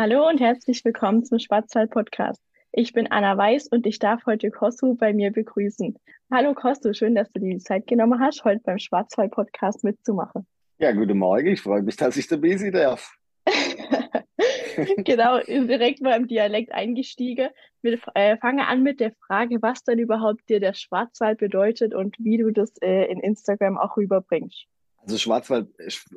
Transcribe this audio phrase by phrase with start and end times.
[0.00, 2.40] Hallo und herzlich willkommen zum Schwarzwald-Podcast.
[2.72, 5.94] Ich bin Anna Weiß und ich darf heute Kostu bei mir begrüßen.
[6.32, 10.46] Hallo Kostu, schön, dass du dir die Zeit genommen hast, heute beim Schwarzwald-Podcast mitzumachen.
[10.78, 13.14] Ja, guten Morgen, ich freue mich, dass ich dabei sein darf.
[15.04, 17.50] genau, direkt mal im Dialekt eingestiegen.
[17.82, 22.16] Wir äh, fangen an mit der Frage, was dann überhaupt dir der Schwarzwald bedeutet und
[22.18, 24.64] wie du das äh, in Instagram auch rüberbringst.
[25.02, 25.68] Also Schwarzwald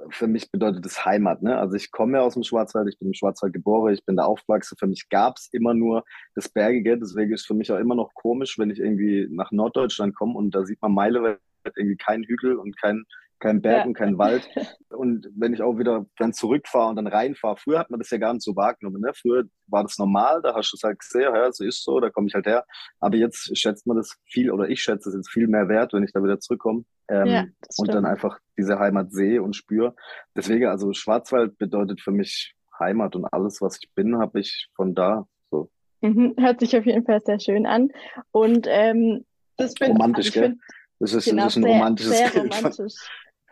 [0.10, 1.42] für mich bedeutet es Heimat.
[1.42, 1.58] Ne?
[1.58, 4.26] Also ich komme ja aus dem Schwarzwald, ich bin im Schwarzwald geboren, ich bin da
[4.26, 4.78] aufgewachsen.
[4.78, 6.04] Für mich gab es immer nur
[6.36, 6.98] das Bergige.
[6.98, 10.54] Deswegen ist für mich auch immer noch komisch, wenn ich irgendwie nach Norddeutschland komme und
[10.54, 11.40] da sieht man Meile
[11.78, 13.06] irgendwie keinen Hügel und kein,
[13.40, 13.86] kein Berg ja.
[13.86, 14.50] und kein Wald.
[14.90, 18.20] Und wenn ich auch wieder dann zurückfahre und dann reinfahre, früher hat man das ja
[18.20, 19.02] gar nicht so wahrgenommen.
[19.02, 19.12] Ne?
[19.16, 22.12] Früher war das normal, da hast du es halt gesehen, ja, so ist so, da
[22.12, 22.64] komme ich halt her.
[23.00, 26.04] Aber jetzt schätzt man das viel, oder ich schätze es jetzt viel mehr wert, wenn
[26.04, 27.46] ich da wieder zurückkomme ähm, ja,
[27.78, 29.96] und dann einfach diese Heimat sehe und spüre.
[30.36, 34.96] Deswegen, also Schwarzwald bedeutet für mich Heimat und alles, was ich bin, habe ich von
[34.96, 35.28] da.
[35.52, 35.70] So.
[36.02, 37.90] Mhm, hört sich auf jeden Fall sehr schön an.
[38.32, 39.26] Und ähm,
[39.58, 40.58] das bin, romantisch, also, gell?
[41.00, 42.56] Das ist, genau, das ist ein romantisches sehr, sehr Bild.
[42.56, 42.94] Romantisch.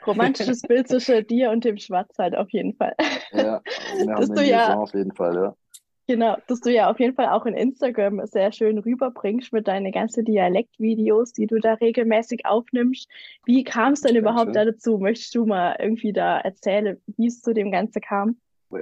[0.07, 2.95] Romantisches Bild zwischen dir und dem Schwarzwald auf jeden Fall.
[3.33, 3.61] Ja,
[3.97, 5.55] wir haben du ja, auf jeden Fall, ja.
[6.07, 9.91] Genau, dass du ja auf jeden Fall auch in Instagram sehr schön rüberbringst mit deinen
[9.91, 13.07] ganzen Dialektvideos, die du da regelmäßig aufnimmst.
[13.45, 14.97] Wie kam es denn überhaupt da dazu?
[14.97, 18.37] Möchtest du mal irgendwie da erzählen, wie es zu dem Ganzen kam?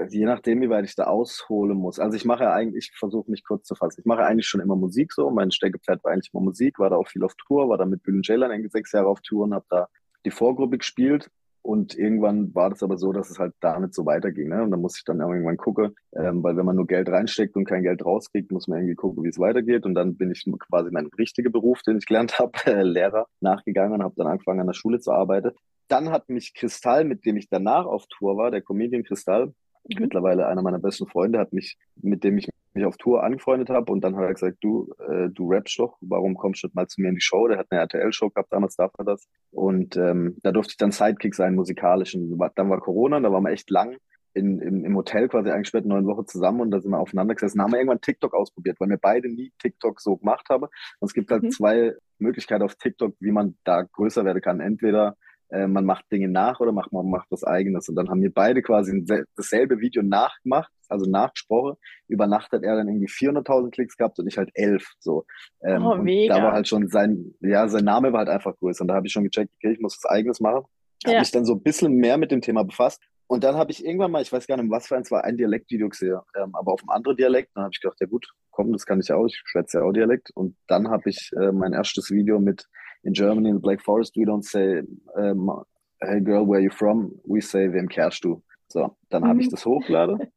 [0.10, 2.00] Je nachdem, wie weit ich da ausholen muss.
[2.00, 4.02] Also ich mache ja eigentlich, ich versuche mich kurz zu fassen.
[4.02, 5.30] Ich mache eigentlich schon immer Musik so.
[5.32, 8.04] Mein Steckepferd war eigentlich immer Musik, war da auch viel auf Tour, war da mit
[8.04, 9.88] Bühnen Jalen irgendwie sechs Jahre auf Tour und habe da
[10.26, 11.30] die Vorgruppe gespielt
[11.62, 14.50] und irgendwann war das aber so, dass es halt da nicht so weiterging.
[14.50, 14.64] Ne?
[14.64, 17.66] Und dann muss ich dann irgendwann gucken, ähm, weil wenn man nur Geld reinsteckt und
[17.66, 19.86] kein Geld rauskriegt, muss man irgendwie gucken, wie es weitergeht.
[19.86, 23.94] Und dann bin ich quasi mein richtiger Beruf, den ich gelernt habe, äh, Lehrer, nachgegangen
[23.94, 25.52] und habe dann angefangen an der Schule zu arbeiten.
[25.90, 29.54] Dann hat mich Kristall, mit dem ich danach auf Tour war, der Comedian Kristall,
[29.88, 30.02] mhm.
[30.02, 33.92] mittlerweile einer meiner besten Freunde, hat mich, mit dem ich mich auf Tour angefreundet habe
[33.92, 36.88] und dann hat er gesagt, du, äh, du rappst doch, warum kommst du nicht mal
[36.88, 37.48] zu mir in die Show?
[37.48, 39.28] Der hat eine RTL-Show gehabt, damals darf er das.
[39.52, 42.16] Und ähm, da durfte ich dann Sidekick sein, musikalisch.
[42.16, 43.98] Und dann war Corona, da waren wir echt lang
[44.34, 47.58] in, im, im Hotel quasi eingesperrt, neun Wochen zusammen und da sind wir aufeinander gesessen.
[47.58, 50.64] Dann haben wir irgendwann TikTok ausprobiert, weil wir beide nie TikTok so gemacht haben.
[50.64, 51.52] Und es gibt halt mhm.
[51.52, 54.60] zwei Möglichkeiten auf TikTok, wie man da größer werden kann.
[54.60, 55.16] Entweder
[55.50, 57.90] äh, man macht Dinge nach oder macht, man macht was Eigenes.
[57.90, 59.04] Und dann haben wir beide quasi
[59.36, 61.76] dasselbe Video nachgemacht, also nachgesprochen.
[62.08, 64.86] Über Nacht hat er dann irgendwie 400.000 Klicks gehabt und ich halt elf.
[65.00, 65.26] So.
[65.64, 66.36] Ähm, oh, mega.
[66.36, 68.82] da war halt schon sein, ja, sein Name war halt einfach größer.
[68.82, 70.66] Und da habe ich schon gecheckt, okay, ich muss was Eigenes machen.
[71.06, 71.20] Habe ja.
[71.20, 73.02] mich dann so ein bisschen mehr mit dem Thema befasst.
[73.32, 75.38] Und dann habe ich irgendwann mal, ich weiß gar nicht, was für eins war, ein
[75.38, 77.52] Dialektvideo gesehen, ähm, aber auf einem anderen Dialekt.
[77.54, 79.92] Dann habe ich gedacht, ja gut, komm, das kann ich auch, ich schwätze ja auch
[79.92, 80.32] Dialekt.
[80.34, 82.68] Und dann habe ich äh, mein erstes Video mit
[83.04, 84.82] in Germany, in the Black Forest, we don't say,
[85.16, 85.64] um,
[86.02, 87.12] hey girl, where are you from?
[87.26, 88.42] We say, wem kehrst du?
[88.68, 89.28] So, dann mhm.
[89.28, 90.32] habe ich das hochgeladen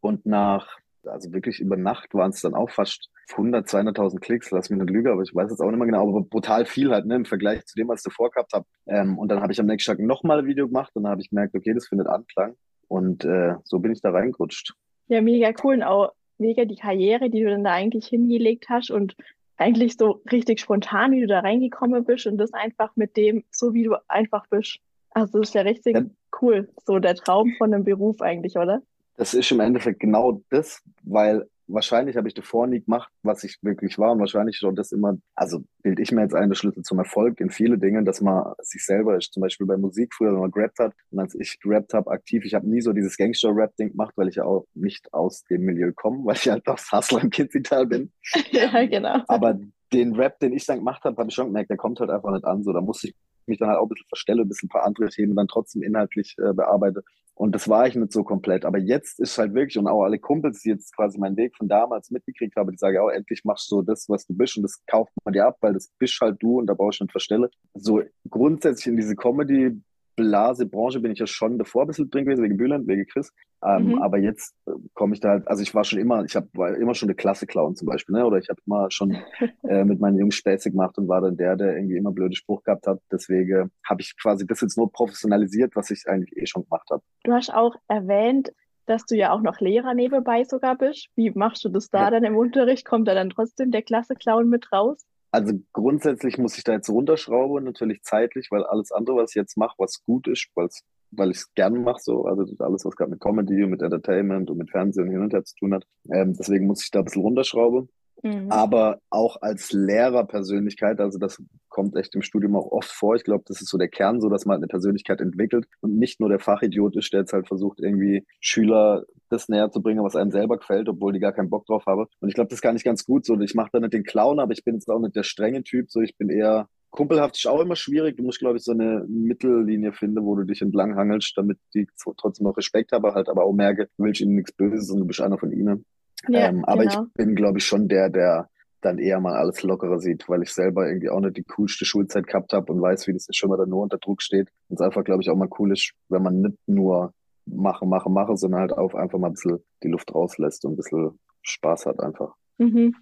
[0.00, 4.70] und nach, also wirklich über Nacht waren es dann auch fast 100, 200.000 Klicks, lass
[4.70, 7.06] mich nicht lügen, aber ich weiß jetzt auch nicht mehr genau, aber brutal viel halt,
[7.06, 8.66] ne, im Vergleich zu dem, was ich davor gehabt habe.
[8.86, 11.22] Ähm, und dann habe ich am nächsten Tag nochmal ein Video gemacht und dann habe
[11.22, 12.54] ich gemerkt, okay, das findet Anklang
[12.88, 14.74] und äh, so bin ich da reingerutscht.
[15.08, 18.90] Ja, mega cool und auch mega die Karriere, die du dann da eigentlich hingelegt hast
[18.90, 19.14] und
[19.56, 23.74] eigentlich so richtig spontan, wie du da reingekommen bist und das einfach mit dem, so
[23.74, 24.78] wie du einfach bist.
[25.10, 26.04] Also das ist ja richtig ja.
[26.40, 28.82] cool, so der Traum von einem Beruf eigentlich, oder?
[29.16, 33.58] Das ist im Endeffekt genau das, weil wahrscheinlich habe ich davor nie gemacht, was ich
[33.62, 36.82] wirklich war und wahrscheinlich schon das immer, also bilde ich mir jetzt ein, der Schlüssel
[36.82, 40.32] zum Erfolg in viele Dingen, dass man sich selber ist, zum Beispiel bei Musik früher,
[40.32, 43.16] wenn man gerappt hat und als ich gerappt habe aktiv, ich habe nie so dieses
[43.16, 46.90] Gangster-Rap-Ding gemacht, weil ich ja auch nicht aus dem Milieu komme, weil ich halt aus
[46.92, 48.12] Hustler im Kinzital bin.
[48.50, 49.22] ja, genau.
[49.28, 49.58] Aber
[49.92, 52.32] den Rap, den ich dann gemacht habe, habe ich schon gemerkt, der kommt halt einfach
[52.32, 53.14] nicht an, so, da muss ich
[53.48, 55.82] mich dann halt auch ein bisschen verstelle, ein bisschen ein paar andere Themen dann trotzdem
[55.82, 57.02] inhaltlich äh, bearbeite.
[57.36, 58.64] Und das war ich nicht so komplett.
[58.64, 61.68] Aber jetzt ist halt wirklich, und auch alle Kumpels, die jetzt quasi meinen Weg von
[61.68, 64.80] damals mitgekriegt haben, die sagen, auch endlich machst du das, was du bist und das
[64.86, 67.50] kauft man dir ab, weil das bist halt du und da brauchst du nicht verstelle.
[67.74, 69.80] So grundsätzlich in diese Comedy
[70.16, 73.32] Blase, Branche bin ich ja schon davor ein bisschen drin gewesen, wegen Bülent, wegen Chris.
[73.64, 74.02] Ähm, mhm.
[74.02, 76.76] Aber jetzt äh, komme ich da halt, also ich war schon immer, ich hab, war
[76.76, 78.26] immer schon eine Klasse Clown zum Beispiel, ne?
[78.26, 79.16] oder ich habe immer schon
[79.68, 82.62] äh, mit meinen Jungs Späße gemacht und war dann der, der irgendwie immer blöde Spruch
[82.62, 83.00] gehabt hat.
[83.10, 87.02] Deswegen habe ich quasi das jetzt nur professionalisiert, was ich eigentlich eh schon gemacht habe.
[87.24, 88.52] Du hast auch erwähnt,
[88.86, 91.08] dass du ja auch noch Lehrer nebenbei sogar bist.
[91.16, 92.10] Wie machst du das da ja.
[92.10, 92.84] dann im Unterricht?
[92.84, 95.06] Kommt da dann trotzdem der Klasse Clown mit raus?
[95.34, 99.56] Also grundsätzlich muss ich da jetzt runterschrauben, natürlich zeitlich, weil alles andere, was ich jetzt
[99.56, 103.20] mache, was gut ist, weil ich es gerne mache, so, also alles, was gerade mit
[103.20, 105.88] Comedy und mit Entertainment und mit Fernsehen hin und her zu tun hat.
[106.08, 107.88] Ähm, deswegen muss ich da ein bisschen runterschrauben.
[108.24, 108.50] Mhm.
[108.50, 113.16] Aber auch als Lehrerpersönlichkeit, also das kommt echt im Studium auch oft vor.
[113.16, 115.98] Ich glaube, das ist so der Kern, so dass man halt eine Persönlichkeit entwickelt und
[115.98, 120.02] nicht nur der Fachidiot ist, der jetzt halt versucht, irgendwie Schüler das näher zu bringen,
[120.02, 122.06] was einem selber gefällt, obwohl die gar keinen Bock drauf habe.
[122.20, 123.38] Und ich glaube, das kann ich ganz gut so.
[123.40, 125.90] Ich mache da nicht den Clown, aber ich bin jetzt auch nicht der strenge Typ.
[125.90, 128.16] So, ich bin eher kumpelhaft ist auch immer schwierig.
[128.16, 131.88] Du musst, glaube ich, so eine Mittellinie finden, wo du dich entlang hangelst, damit die
[132.16, 135.04] trotzdem noch Respekt haben, halt aber auch merke, du willst ihnen nichts Böses und du
[135.04, 135.84] bist einer von ihnen.
[136.28, 137.04] Ja, ähm, aber genau.
[137.04, 138.48] ich bin, glaube ich, schon der, der
[138.80, 142.26] dann eher mal alles lockerer sieht, weil ich selber irgendwie auch nicht die coolste Schulzeit
[142.26, 144.48] gehabt habe und weiß, wie das ist, schon mal da nur unter Druck steht.
[144.68, 147.12] Und es einfach, glaube ich, auch mal cool ist, wenn man nicht nur
[147.46, 150.76] mache, mache, mache, sondern halt auch einfach mal ein bisschen die Luft rauslässt und ein
[150.76, 152.34] bisschen Spaß hat einfach.
[152.58, 152.94] Mhm.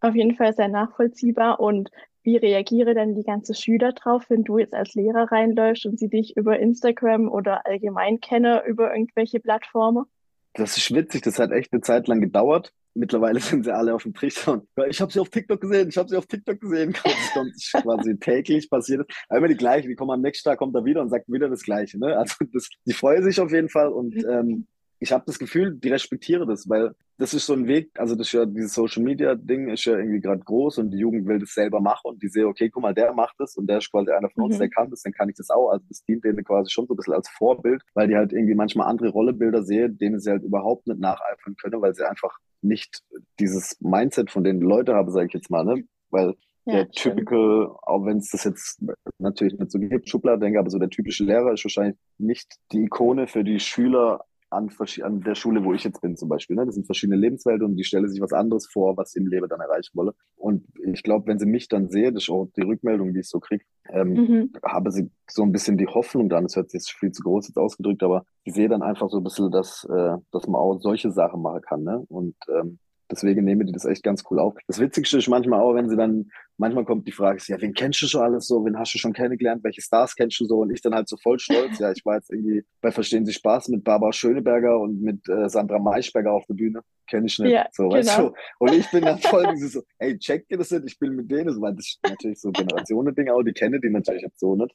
[0.00, 1.60] Auf jeden Fall sehr nachvollziehbar.
[1.60, 1.90] Und
[2.22, 6.08] wie reagiere denn die ganze Schüler drauf, wenn du jetzt als Lehrer reinläufst und sie
[6.08, 10.04] dich über Instagram oder allgemein kennen über irgendwelche Plattformen?
[10.54, 12.72] Das ist witzig, das hat echt eine Zeit lang gedauert.
[12.94, 15.96] Mittlerweile sind sie alle auf dem Trichter und ich habe sie auf TikTok gesehen, ich
[15.96, 16.90] habe sie auf TikTok gesehen.
[17.54, 19.10] Ist quasi täglich passiert.
[19.28, 21.48] Aber immer die gleiche, die kommen am nächsten Tag, kommt er wieder und sagt wieder
[21.48, 21.98] das Gleiche.
[21.98, 22.16] Ne?
[22.16, 24.66] Also das, die freuen sich auf jeden Fall und ähm,
[25.02, 28.28] ich habe das Gefühl, die respektiere das, weil das ist so ein Weg, also das
[28.28, 31.40] ist ja dieses Social Media Ding ist ja irgendwie gerade groß und die Jugend will
[31.40, 33.90] das selber machen und die sehen, okay, guck mal, der macht das und der ist
[33.90, 34.60] quasi einer von uns, mhm.
[34.60, 35.70] der kann das, dann kann ich das auch.
[35.70, 38.54] Also das dient denen quasi schon so ein bisschen als Vorbild, weil die halt irgendwie
[38.54, 43.02] manchmal andere Rollebilder sehen, denen sie halt überhaupt nicht nacheifern können, weil sie einfach nicht
[43.40, 45.82] dieses Mindset von den Leuten haben, sage ich jetzt mal, ne?
[46.10, 48.84] Weil ja, der typical, auch wenn es das jetzt
[49.18, 53.26] natürlich nicht so gibt, Schubladendenker, aber so der typische Lehrer ist wahrscheinlich nicht die Ikone
[53.26, 54.70] für die Schüler an,
[55.02, 56.56] an der Schule, wo ich jetzt bin zum Beispiel.
[56.56, 56.66] Ne?
[56.66, 59.48] Das sind verschiedene Lebenswelten und die stelle sich was anderes vor, was sie im Leben
[59.48, 60.14] dann erreichen wolle.
[60.36, 63.28] Und ich glaube, wenn sie mich dann sehe, das ist auch die Rückmeldung, die ich
[63.28, 64.52] so kriege, ähm, mhm.
[64.64, 67.48] habe sie so ein bisschen die Hoffnung dann, das hört sich jetzt viel zu groß
[67.48, 70.78] jetzt ausgedrückt, aber ich sehe dann einfach so ein bisschen, dass, äh, dass man auch
[70.80, 71.82] solche Sachen machen kann.
[71.82, 72.04] Ne?
[72.08, 72.78] Und ähm,
[73.10, 74.54] Deswegen nehmen die das echt ganz cool auf.
[74.66, 78.00] Das Witzigste ist manchmal auch, wenn sie dann, manchmal kommt die Frage, ja, wen kennst
[78.02, 78.64] du schon alles so?
[78.64, 79.62] Wen hast du schon kennengelernt?
[79.64, 80.60] Welche Stars kennst du so?
[80.60, 81.78] Und ich dann halt so voll stolz.
[81.78, 85.48] Ja, ich war jetzt irgendwie bei Verstehen Sie Spaß mit Barbara Schöneberger und mit äh,
[85.48, 86.80] Sandra Maischberger auf der Bühne.
[87.06, 87.52] Kenn ich nicht.
[87.52, 87.96] Ja, so, genau.
[87.96, 88.32] weißt du?
[88.58, 90.84] Und ich bin dann voll dieses so, ey, check ihr das nicht?
[90.86, 91.52] Ich bin mit denen.
[91.52, 94.74] So, weil das ist natürlich so Generationen-Ding auch, die kennen die natürlich jetzt so nicht.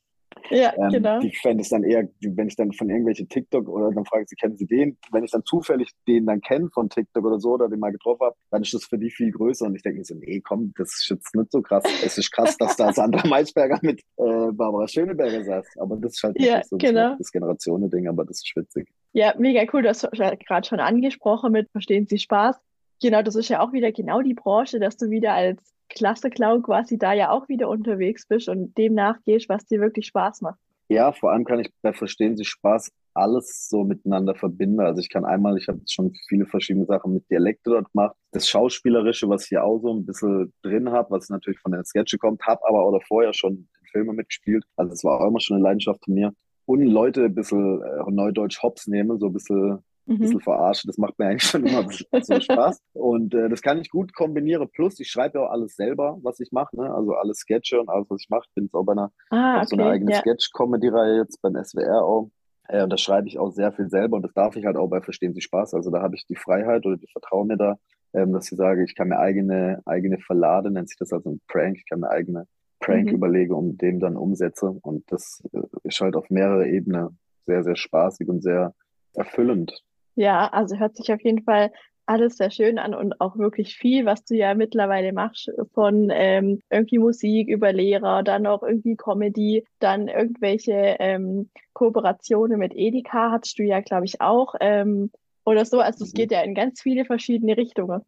[0.49, 1.19] Ja, ähm, genau.
[1.19, 4.29] Die fände es dann eher, wenn ich dann von irgendwelchen TikTok oder dann frage ich
[4.29, 4.97] sie, kennen sie den?
[5.11, 8.25] Wenn ich dann zufällig den dann kenne von TikTok oder so oder den mal getroffen
[8.25, 9.65] habe, dann ist das für die viel größer.
[9.65, 11.83] Und ich denke mir so, nee, komm, das ist jetzt nicht so krass.
[12.03, 15.65] Es ist krass, dass da Sandra Maischberger mit äh, Barbara Schöneberger saß.
[15.79, 17.15] Aber das ist halt ja, so genau.
[17.17, 18.87] das Generationending, aber das ist witzig.
[19.13, 19.81] Ja, mega cool.
[19.81, 22.57] Du hast gerade schon angesprochen mit Verstehen Sie Spaß.
[23.01, 26.97] Genau, das ist ja auch wieder genau die Branche, dass du wieder als Klasse-Clown quasi
[26.97, 30.59] da ja auch wieder unterwegs bist und dem nachgehst, was dir wirklich Spaß macht.
[30.89, 34.79] Ja, vor allem kann ich bei Verstehen Sie Spaß alles so miteinander verbinden.
[34.79, 38.15] Also ich kann einmal, ich habe schon viele verschiedene Sachen mit Dialekte dort gemacht.
[38.31, 41.83] Das Schauspielerische, was ich hier auch so ein bisschen drin habe, was natürlich von den
[41.83, 44.63] Sketchen kommt, habe aber auch vorher schon in Filmen mitgespielt.
[44.75, 46.33] Also es war auch immer schon eine Leidenschaft von mir.
[46.65, 50.41] Und Leute ein bisschen äh, Neudeutsch Hops nehmen, so ein bisschen ein bisschen mhm.
[50.41, 50.87] verarschen.
[50.87, 51.87] Das macht mir eigentlich schon immer
[52.21, 52.81] so Spaß.
[52.93, 54.69] Und äh, das kann ich gut kombinieren.
[54.71, 56.75] Plus, ich schreibe ja auch alles selber, was ich mache.
[56.75, 56.93] Ne?
[56.93, 58.45] Also alle Sketche und alles, was ich mache.
[58.47, 60.19] Ich bin jetzt auch bei einer ah, okay, so eine eigene ja.
[60.19, 62.29] Sketch-Comedy-Reihe jetzt beim SWR auch.
[62.67, 64.87] Äh, und da schreibe ich auch sehr viel selber und das darf ich halt auch
[64.87, 65.73] bei Verstehen Sie Spaß.
[65.73, 67.77] Also da habe ich die Freiheit oder die Vertrauen mir da,
[68.13, 71.41] ähm, dass ich sage, ich kann mir eigene, eigene Verlade, nennt sich das also ein
[71.47, 72.47] Prank, ich kann mir eigene
[72.79, 73.15] Prank mhm.
[73.15, 74.77] überlege und dem dann umsetze.
[74.81, 78.73] Und das äh, ist halt auf mehrere Ebenen sehr, sehr spaßig und sehr
[79.13, 79.83] erfüllend.
[80.17, 81.71] Ja, also hört sich auf jeden Fall
[82.07, 86.59] alles sehr schön an und auch wirklich viel, was du ja mittlerweile machst, von ähm,
[86.71, 93.59] irgendwie Musik über Lehrer, dann auch irgendwie Comedy, dann irgendwelche ähm, Kooperationen mit Edeka hattest
[93.59, 95.11] du ja, glaube ich, auch ähm,
[95.45, 95.79] oder so.
[95.79, 96.15] Also es mhm.
[96.15, 98.01] geht ja in ganz viele verschiedene Richtungen.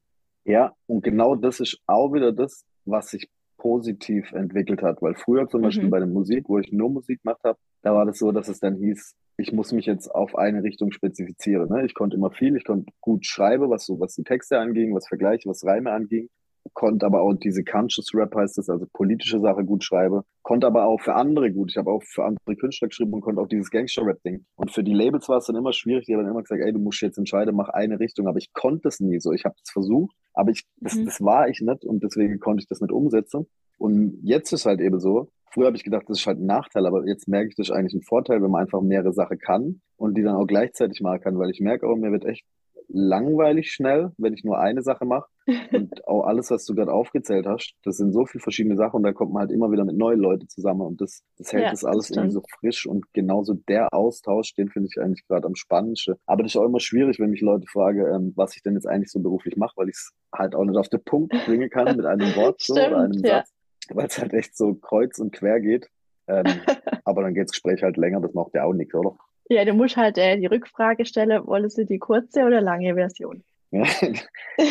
[0.45, 5.47] Ja, und genau das ist auch wieder das, was sich positiv entwickelt hat, weil früher
[5.47, 5.65] zum mhm.
[5.65, 8.47] Beispiel bei der Musik, wo ich nur Musik gemacht habe, da war das so, dass
[8.47, 11.69] es dann hieß, ich muss mich jetzt auf eine Richtung spezifizieren.
[11.69, 11.85] Ne?
[11.85, 15.07] Ich konnte immer viel, ich konnte gut schreiben, was so, was die Texte anging, was
[15.07, 16.29] Vergleiche, was Reime anging,
[16.73, 20.85] konnte aber auch diese Conscious Rap heißt das, also politische Sache gut schreiben, konnte aber
[20.85, 21.71] auch für andere gut.
[21.71, 24.45] Ich habe auch für andere Künstler geschrieben und konnte auch dieses Gangster-Rap-Ding.
[24.55, 26.71] Und für die Labels war es dann immer schwierig, die haben dann immer gesagt, ey,
[26.71, 28.27] du musst jetzt entscheiden, mach eine Richtung.
[28.27, 29.31] Aber ich konnte es nie so.
[29.31, 31.05] Ich habe es versucht, aber ich, das, mhm.
[31.05, 33.47] das war ich nicht und deswegen konnte ich das nicht umsetzen.
[33.77, 36.85] Und jetzt ist halt eben so, Früher habe ich gedacht, das ist halt ein Nachteil,
[36.85, 39.81] aber jetzt merke ich, das ist eigentlich ein Vorteil, wenn man einfach mehrere Sachen kann
[39.97, 42.45] und die dann auch gleichzeitig machen kann, weil ich merke auch, mir wird echt
[42.89, 45.27] langweilig schnell, wenn ich nur eine Sache mache.
[45.71, 49.03] Und auch alles, was du gerade aufgezählt hast, das sind so viele verschiedene Sachen und
[49.03, 51.71] da kommt man halt immer wieder mit neuen Leuten zusammen und das, das hält ja,
[51.71, 55.47] das alles das irgendwie so frisch und genauso der Austausch, den finde ich eigentlich gerade
[55.47, 56.15] am spannendsten.
[56.27, 58.87] Aber das ist auch immer schwierig, wenn mich Leute fragen, ähm, was ich denn jetzt
[58.87, 61.97] eigentlich so beruflich mache, weil ich es halt auch nicht auf den Punkt bringen kann
[61.97, 63.37] mit einem Wort so, oder einem ja.
[63.37, 63.53] Satz
[63.93, 65.89] weil es halt echt so kreuz und quer geht.
[66.27, 66.45] Ähm,
[67.03, 69.17] aber dann geht das Gespräch halt länger, das macht ja auch nichts, oder?
[69.49, 73.43] Ja, du musst halt äh, die Rückfrage stellen, wollen sie die kurze oder lange Version?
[73.71, 73.83] Ja,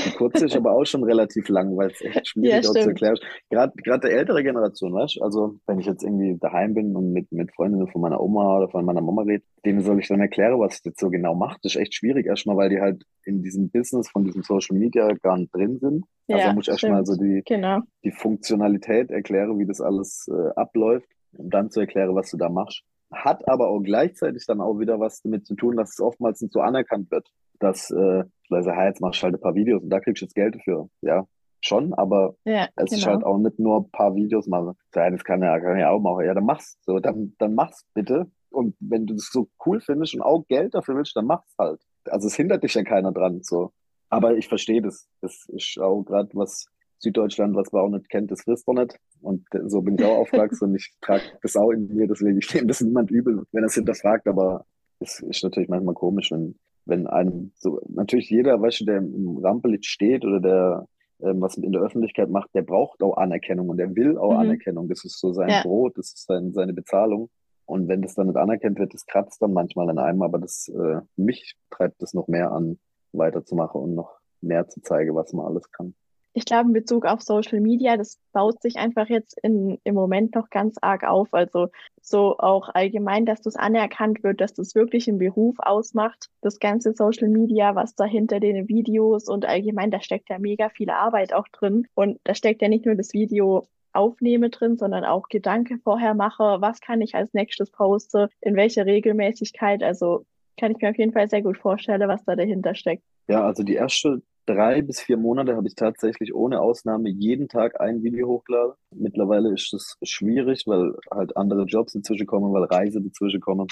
[0.05, 2.89] die kurze ist aber auch schon relativ lang, weil es echt schwierig Ja, auch zu
[2.89, 3.23] erklären ist.
[3.49, 5.23] Gerade, gerade der ältere Generation, weißt du?
[5.23, 8.69] Also, wenn ich jetzt irgendwie daheim bin und mit, mit Freundinnen von meiner Oma oder
[8.69, 11.59] von meiner Mama rede, denen soll ich dann erklären, was ich jetzt so genau mache.
[11.63, 15.07] Das ist echt schwierig, erstmal, weil die halt in diesem Business von diesem Social Media
[15.23, 16.05] gar nicht drin sind.
[16.29, 17.81] Also, da Ja, muss ich erstmal so die, Genau.
[18.05, 22.49] die Funktionalität erklären, wie das alles äh, abläuft, um dann zu erklären, was du da
[22.49, 22.83] machst.
[23.13, 26.53] Hat aber auch gleichzeitig dann auch wieder was damit zu tun, dass es oftmals nicht
[26.53, 27.29] so anerkannt wird.
[27.59, 30.23] Dass, äh, vielleicht sagen, hey, jetzt machst du halt ein paar Videos und da kriegst
[30.23, 30.89] du jetzt Geld dafür.
[31.03, 31.27] Ja,
[31.61, 33.15] schon, aber Ja, es ist genau.
[33.15, 34.75] halt auch nicht nur ein paar Videos machen.
[34.95, 36.25] Ja, das kann ja, kann ja auch machen.
[36.25, 36.79] Ja, dann mach's.
[36.83, 38.31] So, dann, dann mach's bitte.
[38.51, 41.81] Und wenn du das so cool findest und auch Geld dafür willst, dann mach's halt.
[42.09, 43.41] Also es hindert dich ja keiner dran.
[43.43, 43.73] So.
[44.09, 45.09] Aber ich verstehe das.
[45.21, 46.69] Das ist auch gerade was
[47.01, 48.99] Süddeutschland, was man auch nicht kennt, das frisst doch nicht.
[49.21, 52.53] Und so bin ich auch aufgewachsen und ich trage das auch in mir, deswegen ich
[52.53, 54.65] nehme das niemand übel, wenn er es hinterfragt, aber
[55.01, 56.59] es ist natürlich manchmal komisch, wenn,
[56.89, 60.87] wenn einem so, natürlich jeder, weißt du, der im Rampenlicht steht oder der
[61.21, 64.39] ähm, was in der Öffentlichkeit macht, der braucht auch Anerkennung und der will auch Mhm.
[64.39, 64.89] Anerkennung.
[64.89, 65.63] Das ist so sein Ja.
[65.63, 67.29] Brot, das ist sein, seine Bezahlung.
[67.67, 70.69] Und wenn das dann nicht anerkannt wird, das kratzt dann manchmal an einem, aber das
[70.69, 72.79] äh, mich treibt das noch mehr an,
[73.13, 75.95] weiterzumachen und noch mehr zu zeigen, was man alles kann.
[76.39, 80.37] Ich glaube, in Bezug auf Social Media, das baut sich einfach jetzt in, im Moment
[80.37, 81.35] noch ganz arg auf.
[81.35, 81.67] Also
[82.01, 86.29] so auch allgemein, dass das anerkannt wird, dass das wirklich einen Beruf ausmacht.
[86.41, 90.69] Das ganze Social Media, was da hinter den Videos und allgemein, da steckt ja mega
[90.69, 91.89] viel Arbeit auch drin.
[91.97, 96.59] Und da steckt ja nicht nur das Video aufnehme drin, sondern auch Gedanke vorher mache,
[96.61, 99.83] was kann ich als nächstes poste, in welcher Regelmäßigkeit.
[99.83, 100.25] Also
[100.57, 103.03] kann ich mir auf jeden Fall sehr gut vorstellen, was da dahinter steckt.
[103.27, 107.81] Ja, also die erste drei bis vier Monate habe ich tatsächlich ohne Ausnahme jeden Tag
[107.81, 108.75] ein Video hochgeladen.
[108.95, 113.67] Mittlerweile ist das schwierig, weil halt andere Jobs dazwischen kommen, weil Reise dazwischen kommen,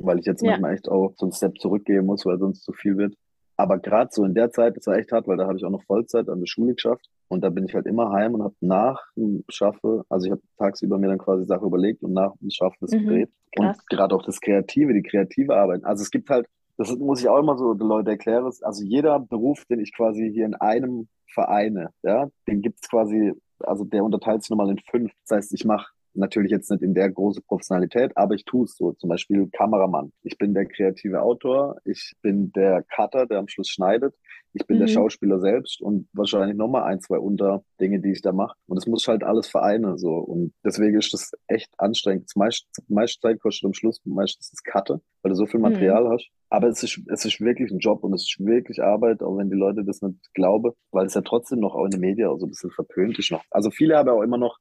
[0.00, 0.50] weil ich jetzt Ja.
[0.50, 3.14] manchmal echt auch so einen Step zurückgehen muss, weil sonst zu viel wird.
[3.56, 5.70] Aber gerade so in der Zeit, das war echt hart, weil da habe ich auch
[5.70, 8.54] noch Vollzeit an der Schule geschafft und da bin ich halt immer heim und habe
[8.60, 12.50] nach dem Schaffe, also ich habe tagsüber mir dann quasi Sachen überlegt und nach dem
[12.50, 13.30] Schaffe das Mhm, gedreht.
[13.56, 13.76] krass.
[13.78, 15.84] Und gerade auch das Kreative, die kreative Arbeit.
[15.84, 16.46] Also es gibt halt
[16.78, 18.50] das muss ich auch immer so den Leuten erklären.
[18.62, 23.84] Also jeder Beruf, den ich quasi hier in einem vereine, ja, den gibt's quasi, also
[23.84, 25.12] der unterteilt sich nochmal in fünf.
[25.26, 28.76] Das heißt, ich mache natürlich jetzt nicht in der große Professionalität, aber ich tue es
[28.76, 28.92] so.
[28.92, 30.12] Zum Beispiel Kameramann.
[30.22, 34.14] Ich bin der kreative Autor, ich bin der Cutter, der am Schluss schneidet,
[34.60, 34.92] ich bin der Mhm.
[34.92, 38.56] Schauspieler selbst und wahrscheinlich nochmal ein, zwei Unterdinge, die ich da mache.
[38.66, 39.96] Und das muss ich halt alles vereinen.
[39.98, 40.10] So.
[40.10, 42.24] Und deswegen ist das echt anstrengend.
[42.26, 46.08] Das meiste, meiste Zeit kostet am Schluss meistens das Cutte, weil du so viel Material
[46.08, 46.28] hast.
[46.50, 49.50] Aber es ist, es ist wirklich ein Job und es ist wirklich Arbeit, auch wenn
[49.50, 52.46] die Leute das nicht glauben, weil es ja trotzdem noch auch in den Medien so
[52.46, 53.42] ein bisschen verpönt ist noch.
[53.50, 54.58] Also viele haben auch immer noch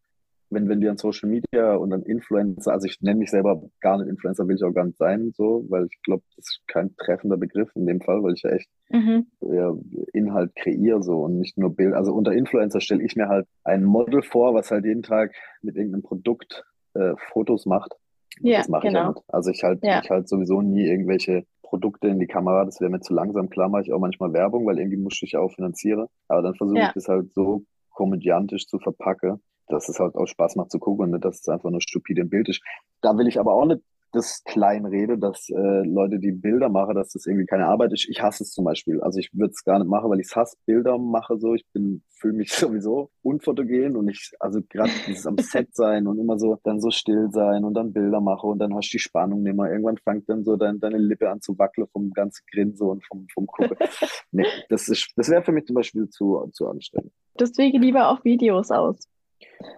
[0.50, 3.98] wenn, wenn wir an Social Media und an Influencer, also ich nenne mich selber gar
[3.98, 6.96] nicht Influencer, will ich auch gar nicht sein, so, weil ich glaube, das ist kein
[6.98, 9.27] treffender Begriff in dem Fall, weil ich ja echt Mhm.
[9.42, 9.75] eher
[10.13, 11.94] Inhalt kreiere so und nicht nur Bild.
[11.94, 15.75] Also unter Influencer stelle ich mir halt ein Model vor, was halt jeden Tag mit
[15.75, 16.63] irgendeinem Produkt
[16.94, 17.96] äh, Fotos macht.
[18.39, 19.13] Ja, das mache ich ja genau.
[19.13, 19.24] nicht.
[19.27, 20.00] Also ich halt, Ja.
[20.01, 23.50] ich halt sowieso nie irgendwelche Produkte in die Kamera, das wäre mir zu langsam.
[23.50, 26.08] Klar mache ich auch manchmal Werbung, weil irgendwie muss ich ja auch finanzieren.
[26.30, 26.88] Aber dann versuche Ja.
[26.88, 31.06] ich das halt so komödiantisch zu verpacken, dass es halt auch Spaß macht zu gucken
[31.06, 32.62] und nicht, dass es einfach nur stupide im Bild ist.
[33.02, 33.82] Da will ich aber auch nicht
[34.14, 38.08] das Kleinrede, dass äh, Leute, die Bilder machen, dass das irgendwie keine Arbeit ist.
[38.10, 39.02] Ich hasse es zum Beispiel.
[39.02, 41.54] Also ich würde es gar nicht machen, weil ich hasse Bilder mache so.
[41.54, 46.20] Ich bin fühle mich sowieso unfotogen und ich also gerade dieses am Set sein und
[46.20, 49.00] immer so dann so still sein und dann Bilder mache und dann hast du die
[49.00, 49.72] Spannung nicht mehr.
[49.72, 53.28] Irgendwann fängt dann so dein, deine Lippe an zu wackeln vom ganzen Grinsen und vom
[53.34, 53.78] vom Gucken.
[54.32, 57.12] nee, das ist das wäre für mich zum Beispiel zu zu anstrengend.
[57.40, 59.08] Deswegen lieber auch Videos aus.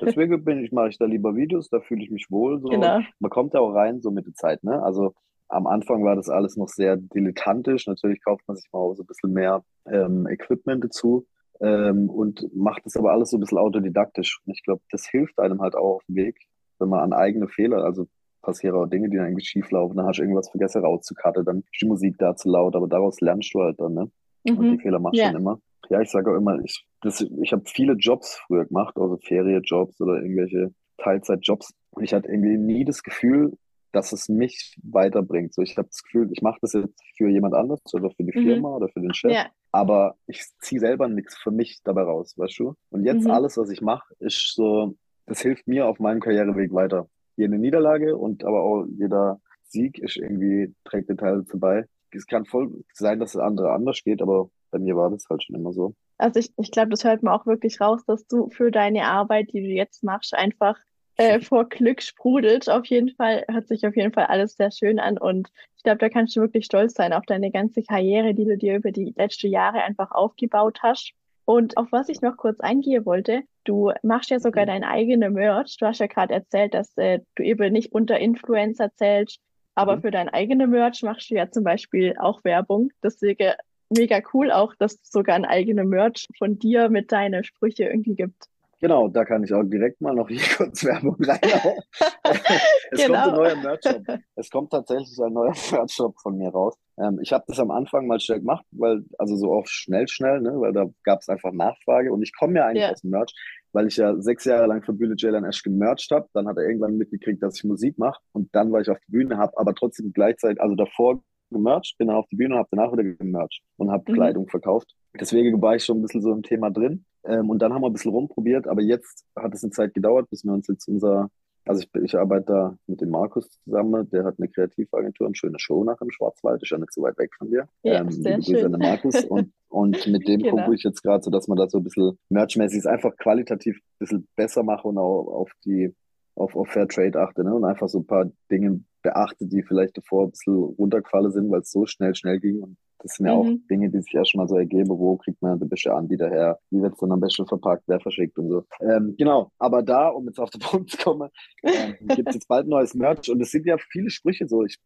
[0.01, 2.69] Deswegen bin ich, mache ich da lieber Videos, da fühle ich mich wohl so.
[2.69, 2.99] Genau.
[3.19, 4.81] Man kommt da auch rein so mit der Zeit, ne?
[4.83, 5.13] Also
[5.47, 7.87] am Anfang war das alles noch sehr dilettantisch.
[7.87, 11.25] Natürlich kauft man sich mal auch so ein bisschen mehr ähm, Equipment dazu
[11.59, 14.41] ähm, und macht das aber alles so ein bisschen autodidaktisch.
[14.45, 16.37] Und ich glaube, das hilft einem halt auch auf dem Weg,
[16.77, 18.07] wenn man an eigene Fehler, also
[18.41, 21.59] passieren auch Dinge, die dann irgendwie schief laufen, dann hast du irgendwas vergessen rauszukarten, dann
[21.71, 24.11] ist die Musik da zu laut, aber daraus lernst du halt dann, ne?
[24.45, 24.79] Und die Mhm.
[24.79, 25.31] Fehler machst du Ja.
[25.31, 25.59] dann immer.
[25.89, 29.99] Ja, ich sage auch immer, ich, das, ich habe viele Jobs früher gemacht, also Ferienjobs
[30.01, 31.73] oder irgendwelche Teilzeitjobs.
[31.91, 33.53] Und ich hatte irgendwie nie das Gefühl,
[33.91, 35.53] dass es mich weiterbringt.
[35.53, 38.37] So, ich habe das Gefühl, ich mache das jetzt für jemand anderes oder für die
[38.37, 38.43] Mhm.
[38.43, 39.47] Firma oder für den Chef, Ja.
[39.71, 42.75] aber ich ziehe selber nichts für mich dabei raus, weißt du?
[42.91, 43.31] Und jetzt Mhm.
[43.31, 47.07] alles, was ich mache, ist so, das hilft mir auf meinem Karriereweg weiter.
[47.37, 51.85] Jede Niederlage und aber auch jeder Sieg ist irgendwie, trägt den Teil dazu bei.
[52.11, 55.43] Es kann voll sein, dass es andere anders geht, aber bei mir war das halt
[55.43, 55.95] schon immer so.
[56.19, 59.51] Also ich, ich glaube, das hört man auch wirklich raus, dass du für deine Arbeit,
[59.53, 60.77] die du jetzt machst, einfach
[61.17, 62.69] äh, vor Glück sprudelt.
[62.69, 65.99] Auf jeden Fall, hört sich auf jeden Fall alles sehr schön an und ich glaube,
[65.99, 69.13] da kannst du wirklich stolz sein auf deine ganze Karriere, die du dir über die
[69.15, 71.13] letzten Jahre einfach aufgebaut hast.
[71.45, 74.67] Und auf was ich noch kurz eingehen wollte, du machst ja sogar mhm.
[74.67, 75.77] dein eigene Merch.
[75.77, 79.39] Du hast ja gerade erzählt, dass äh, du eben nicht unter Influencer zählst,
[79.73, 80.01] aber mhm.
[80.01, 82.91] für dein eigene Merch machst du ja zum Beispiel auch Werbung.
[83.01, 83.53] Deswegen
[83.89, 88.15] mega cool auch, dass es sogar ein eigener Merch von dir mit deinen Sprüche irgendwie
[88.15, 88.49] gibt.
[88.81, 91.81] Genau, da kann ich auch direkt mal noch hier kurz Werbung reinhauen.
[92.91, 93.23] es genau.
[93.23, 94.19] kommt ein neuer Merch-Shop.
[94.35, 96.75] Es kommt tatsächlich ein neuer Merch-Shop von mir raus.
[96.97, 100.39] Ähm, ich habe das am Anfang mal schnell gemacht, weil, also so auch schnell, schnell,
[100.39, 102.91] ne, weil da gab es einfach Nachfrage und ich komme ja eigentlich yeah.
[102.91, 103.33] aus dem Merch,
[103.73, 106.27] weil ich ja sechs Jahre lang für Bühne Jalen Ash gemercht habe.
[106.33, 109.11] Dann hat er irgendwann mitgekriegt, dass ich Musik mache und dann war ich auf der
[109.11, 112.69] Bühne, habe aber trotzdem gleichzeitig, also davor gemercht, bin dann auf die Bühne und habe
[112.71, 114.15] danach wieder gemercht und habe mhm.
[114.15, 114.95] Kleidung verkauft.
[115.19, 117.05] Deswegen war ich schon ein bisschen so im Thema drin.
[117.25, 120.29] Ähm, und dann haben wir ein bisschen rumprobiert, aber jetzt hat es eine Zeit gedauert,
[120.29, 121.29] bis wir uns jetzt unser,
[121.65, 125.59] also ich, ich arbeite da mit dem Markus zusammen, der hat eine Kreativagentur, eine schöne
[125.59, 127.67] Show nach im Schwarzwald, ist ja nicht so weit weg von dir.
[127.83, 128.73] Ja, ähm, sehr schön.
[128.73, 130.63] An Markus und, und mit dem genau.
[130.63, 133.99] gucke ich jetzt gerade so, dass man da so ein bisschen merchmäßig einfach qualitativ ein
[133.99, 135.93] bisschen besser mache und auch auf die
[136.35, 137.53] auf, auf Fair Trade achte ne?
[137.53, 141.61] und einfach so ein paar Dinge beachte, die vielleicht davor ein bisschen runtergefallen sind, weil
[141.61, 142.61] es so schnell, schnell ging.
[142.61, 143.39] Und das sind ja mhm.
[143.39, 146.59] auch Dinge, die sich erst mal so ergeben, wo kriegt man die beste Anbieter her,
[146.69, 148.65] wie wird es dann am besten verpackt, wer verschickt und so.
[148.81, 151.29] Ähm, genau, aber da, um jetzt auf den Punkt zu kommen,
[151.61, 154.65] äh, gibt es jetzt bald neues Merch und es sind ja viele Sprüche so.
[154.65, 154.77] Ich,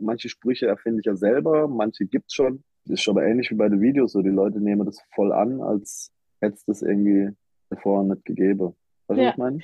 [0.00, 2.62] manche Sprüche erfinde ich ja selber, manche gibt es schon.
[2.84, 5.32] Das ist schon aber ähnlich wie bei den Videos, so die Leute nehmen das voll
[5.32, 7.30] an, als hätte es das irgendwie
[7.70, 8.76] davor nicht gegeben.
[9.08, 9.28] Weißt du, ja.
[9.28, 9.58] was ich meine?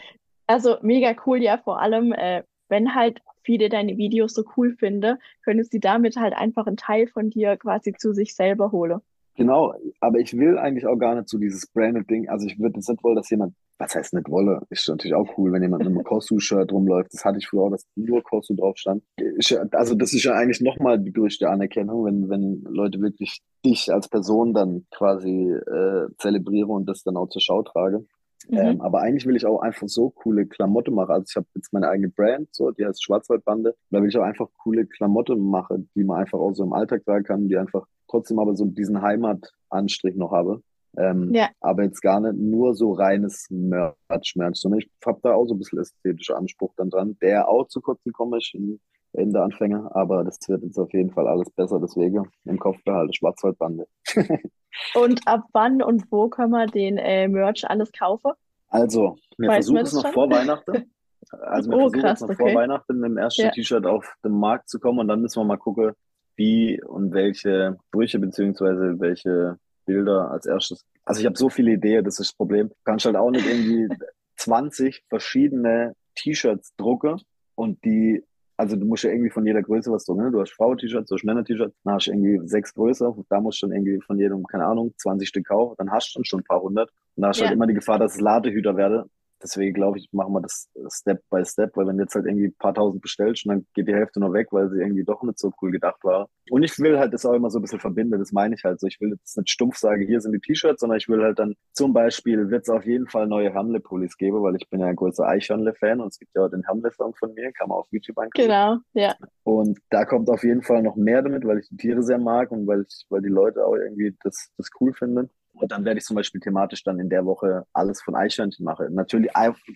[0.46, 2.42] Also mega cool, ja, vor allem, äh,
[2.72, 7.06] wenn halt viele deine Videos so cool finden, können sie damit halt einfach einen Teil
[7.06, 9.00] von dir quasi zu sich selber holen.
[9.36, 12.28] Genau, aber ich will eigentlich auch gar nicht so dieses Branded-Ding.
[12.28, 15.36] Also ich würde jetzt nicht wollen, dass jemand, was heißt nicht wolle, ist natürlich auch
[15.36, 17.12] cool, wenn jemand mit einem Kosu-Shirt rumläuft.
[17.12, 19.02] Das hatte ich früher auch, dass nur Kosu drauf stand.
[19.38, 23.92] Ich, also das ist ja eigentlich nochmal die größte Anerkennung, wenn, wenn Leute wirklich dich
[23.92, 28.08] als Person dann quasi äh, zelebrieren und das dann auch zur Schau tragen.
[28.48, 28.58] Mhm.
[28.58, 31.12] Ähm, aber eigentlich will ich auch einfach so coole Klamotten machen.
[31.12, 33.74] Also ich habe jetzt meine eigene Brand, so, die heißt Schwarzwaldbande.
[33.90, 37.04] Da will ich auch einfach coole Klamotten machen, die man einfach auch so im Alltag
[37.04, 40.62] tragen kann, die einfach trotzdem aber so diesen Heimatanstrich noch habe.
[40.96, 41.48] Ähm, ja.
[41.60, 45.58] Aber jetzt gar nicht nur so reines Merch-Merch, sondern ich habe da auch so ein
[45.58, 48.78] bisschen ästhetischer Anspruch dann dran, der auch zu kurz gekommen ist in,
[49.14, 49.90] in der Anfänge.
[49.94, 53.86] Aber das wird jetzt auf jeden Fall alles besser, deswegen im Kopf behalte Schwarzwaldbande.
[54.94, 58.32] Und ab wann und wo können wir den äh, Merch alles kaufen?
[58.68, 60.12] Also, wir Weiß versuchen es noch schon?
[60.12, 60.92] vor Weihnachten.
[61.30, 62.52] Also wir oh, versuchen krass, es noch okay.
[62.52, 63.50] vor Weihnachten mit dem ersten ja.
[63.50, 65.92] T-Shirt auf den Markt zu kommen und dann müssen wir mal gucken,
[66.36, 70.84] wie und welche Brüche beziehungsweise welche Bilder als erstes.
[71.04, 72.68] Also ich habe so viele Ideen, das ist das Problem.
[72.68, 73.88] Du kannst halt auch nicht irgendwie
[74.36, 77.20] 20 verschiedene T-Shirts drucken
[77.54, 78.24] und die
[78.56, 80.24] also du musst ja irgendwie von jeder Größe was drucken.
[80.24, 80.30] Ne?
[80.30, 83.66] Du hast Frau-T-Shirts, du hast Männer-T-Shirts, dann hast du irgendwie sechs größer, da musst du
[83.66, 86.44] dann irgendwie von jedem, keine Ahnung, 20 Stück kaufen, dann hast du dann schon ein
[86.44, 86.90] paar hundert.
[87.16, 87.48] Und da hast du halt ja.
[87.50, 89.06] halt immer die Gefahr, dass es Ladehüter werde.
[89.42, 92.46] Deswegen glaube ich, machen wir das Step by Step, weil wenn du jetzt halt irgendwie
[92.46, 95.22] ein paar tausend bestellst und dann geht die Hälfte noch weg, weil sie irgendwie doch
[95.22, 96.28] nicht so cool gedacht war.
[96.50, 98.80] Und ich will halt das auch immer so ein bisschen verbinden, das meine ich halt
[98.80, 98.86] so.
[98.86, 101.54] Ich will jetzt nicht stumpf sagen, hier sind die T-Shirts, sondern ich will halt dann
[101.72, 104.96] zum Beispiel, wird es auf jeden Fall neue Hamle-Pullis geben, weil ich bin ja ein
[104.96, 108.18] großer Eichhörnle-Fan und es gibt ja auch den Hamle-Song von mir, kann man auf YouTube
[108.18, 108.50] anklicken.
[108.50, 109.14] Genau, ja.
[109.44, 112.50] Und da kommt auf jeden Fall noch mehr damit, weil ich die Tiere sehr mag
[112.50, 115.30] und weil ich, weil die Leute auch irgendwie das, das cool finden.
[115.62, 118.92] Und dann werde ich zum Beispiel thematisch dann in der Woche alles von Eichhörnchen machen.
[118.94, 119.30] Natürlich,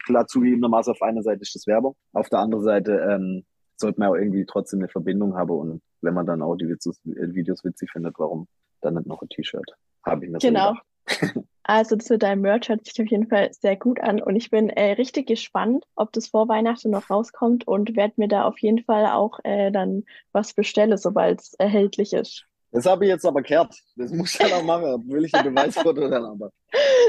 [0.05, 3.45] klar zugegebenermaßen auf einer Seite ist das Werbung, auf der anderen Seite ähm,
[3.77, 7.01] sollte man auch irgendwie trotzdem eine Verbindung haben und wenn man dann auch die Videos,
[7.05, 8.49] Videos witzig findet, warum
[8.81, 9.77] dann nicht noch ein T-Shirt?
[10.05, 10.75] Habe ich mir Genau.
[11.63, 14.51] also das mit deinem Merch hört sich auf jeden Fall sehr gut an und ich
[14.51, 18.59] bin äh, richtig gespannt, ob das vor Weihnachten noch rauskommt und werde mir da auf
[18.59, 22.45] jeden Fall auch äh, dann was bestellen, sobald es erhältlich ist.
[22.73, 23.75] Das habe ich jetzt aber kehrt.
[23.97, 25.09] Das muss ich ja noch machen.
[25.09, 26.51] Will ich ein Beweisfoto dann aber.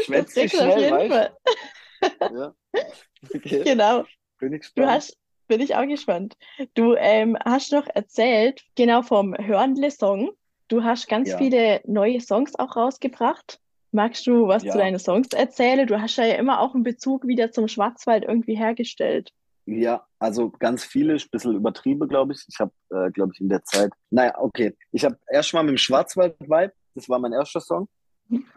[0.05, 1.31] Schwätzt dich schnell, weißt
[2.33, 2.53] ja.
[3.33, 3.63] Okay.
[3.63, 4.05] Genau.
[4.39, 4.87] Bin ich gespannt.
[4.87, 5.17] Du hast,
[5.47, 6.37] bin ich auch gespannt.
[6.75, 10.31] Du ähm, hast noch erzählt, genau vom Hörnle-Song.
[10.67, 11.37] Du hast ganz ja.
[11.37, 13.59] viele neue Songs auch rausgebracht.
[13.91, 14.73] Magst du was ja.
[14.73, 15.87] zu deinen Songs erzählen?
[15.87, 19.31] Du hast ja immer auch einen Bezug wieder zum Schwarzwald irgendwie hergestellt.
[19.67, 22.45] Ja, also ganz viele, ein bisschen übertrieben, glaube ich.
[22.47, 24.75] Ich habe, äh, glaube ich, in der Zeit, naja, okay.
[24.93, 27.89] Ich habe erst mal mit dem Schwarzwald-Vibe, das war mein erster Song,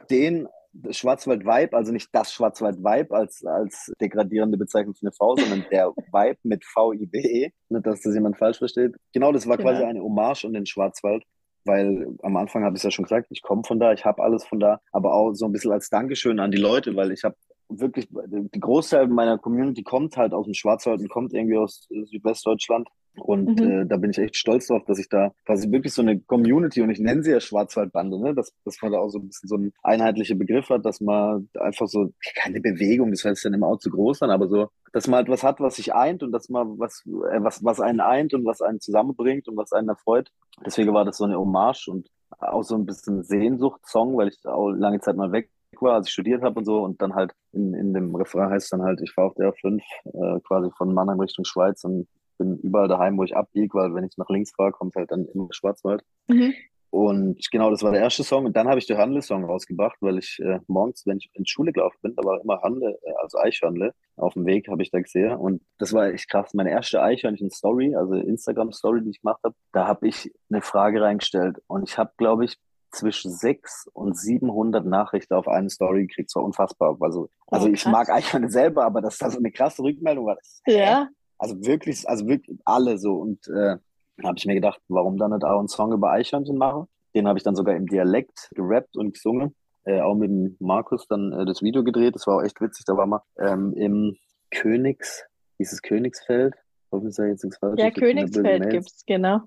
[0.09, 0.49] den
[0.89, 6.39] Schwarzwald-Vibe, also nicht das Schwarzwald-Vibe als, als degradierende Bezeichnung für eine Frau, sondern der Vibe
[6.45, 8.95] mit V-I-B-E, nicht, dass das jemand falsch versteht.
[9.13, 9.71] Genau, das war genau.
[9.71, 11.25] quasi eine Hommage an den Schwarzwald
[11.65, 14.23] weil am Anfang habe ich es ja schon gesagt, ich komme von da, ich habe
[14.23, 17.25] alles von da, aber auch so ein bisschen als Dankeschön an die Leute, weil ich
[17.25, 17.37] habe
[17.71, 22.89] wirklich, die Großteil meiner Community kommt halt aus dem Schwarzwald und kommt irgendwie aus Südwestdeutschland.
[23.17, 23.71] Und mhm.
[23.71, 26.81] äh, da bin ich echt stolz drauf, dass ich da quasi wirklich so eine Community
[26.81, 28.35] und ich nenne sie ja Schwarzwaldbande, ne?
[28.35, 31.49] dass, dass man da auch so ein bisschen so ein einheitlicher Begriff hat, dass man
[31.59, 35.09] einfach so keine Bewegung, das heißt dann immer auch zu groß an, aber so, dass
[35.09, 38.01] man halt was hat, was sich eint und dass man was, äh, was, was einen
[38.01, 40.31] eint und was einen zusammenbringt und was einen erfreut.
[40.65, 44.71] Deswegen war das so eine Hommage und auch so ein bisschen Sehnsucht-Song, weil ich auch
[44.71, 46.83] lange Zeit mal weg war, als ich studiert habe und so.
[46.83, 49.83] Und dann halt in, in dem Refrain heißt dann halt, ich fahre auf der 5
[50.05, 54.05] äh, quasi von Mannheim Richtung Schweiz und bin überall daheim, wo ich abbiege, weil wenn
[54.05, 56.03] ich nach links fahre, kommt halt dann immer Schwarzwald.
[56.29, 56.55] Mhm.
[56.91, 58.47] Und genau, das war der erste Song.
[58.47, 61.51] Und dann habe ich den Handle-Song rausgebracht, weil ich äh, morgens, wenn ich in die
[61.51, 63.95] Schule gelaufen bin, da war immer Handle, äh, also Eichhörnle.
[64.17, 65.37] Auf dem Weg habe ich da gesehen.
[65.37, 66.53] Und das war echt krass.
[66.53, 71.59] Meine erste Eichhörnchen-Story, also Instagram-Story, die ich gemacht habe, da habe ich eine Frage reingestellt.
[71.69, 72.57] Und ich habe, glaube ich,
[72.91, 76.31] zwischen 6 und 700 Nachrichten auf eine Story gekriegt.
[76.31, 76.97] Das war unfassbar.
[77.01, 80.37] Also, also oh, ich mag Eichhörnle selber, aber dass da so eine krasse Rückmeldung war.
[80.37, 81.09] Das, ja.
[81.39, 83.15] Also wirklich, also wirklich alle so.
[83.15, 83.77] Und äh,
[84.23, 86.87] habe ich mir gedacht, warum dann nicht auch einen Song über Eichhörnchen machen?
[87.15, 89.55] Den habe ich dann sogar im Dialekt gerappt und gesungen.
[89.85, 92.15] Äh, auch mit dem Markus dann äh, das Video gedreht.
[92.15, 92.85] Das war auch echt witzig.
[92.87, 94.17] Da war man ähm, im
[94.51, 95.25] Königs,
[95.59, 96.55] dieses Königsfeld.
[96.93, 97.81] Hoffentlich sei jetzt nichts falsch.
[97.81, 99.41] Ja, Königsfeld gibt's, genau.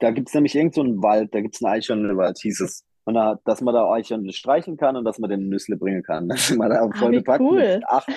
[0.00, 2.84] Da gibt's nämlich irgend so einen Wald, da gibt's einen Eichhörnwald, hieß es.
[3.04, 6.28] Und da, dass man da Eichhörnchen streichen kann und dass man den Nüssle bringen kann.
[6.28, 7.58] Da sind wir da voll ah, bepackt cool.
[7.58, 8.08] mit acht,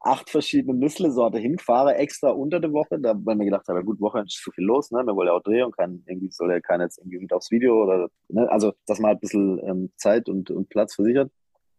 [0.00, 4.00] acht verschiedene Nüssle-Sorte hinfahre, extra unter der Woche, da, weil mir gedacht habe, ja gut,
[4.00, 5.04] Woche ist zu viel los, ne?
[5.04, 7.50] Wir wollen ja auch drehen und kann, irgendwie soll ja keiner jetzt irgendwie mit aufs
[7.50, 8.50] Video oder, ne?
[8.50, 11.30] Also, dass man halt ein bisschen ähm, Zeit und, und Platz versichert.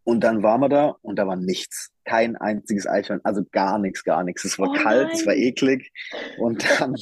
[0.06, 1.92] Und dann waren wir da und da war nichts.
[2.04, 4.44] Kein einziges Eichhörnchen, also gar nichts, gar nichts.
[4.44, 5.92] Es war oh kalt, es war eklig.
[6.38, 6.96] Und dann,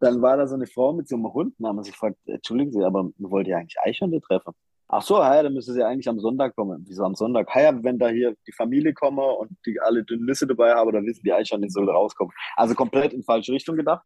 [0.00, 2.72] dann war da so eine Frau mit so einem Hund und haben sich gefragt, entschuldigen
[2.72, 4.52] Sie, aber wollt ihr eigentlich Eichhörnchen treffen?
[4.92, 6.84] Ach so, ja, dann müsste sie eigentlich am Sonntag kommen.
[6.88, 7.48] Wieso am Sonntag?
[7.54, 11.06] Ja, wenn da hier die Familie komme und die alle dünne Nüsse dabei haben, dann
[11.06, 12.34] wissen die die soll rauskommen.
[12.56, 14.04] Also komplett in falsche Richtung gedacht.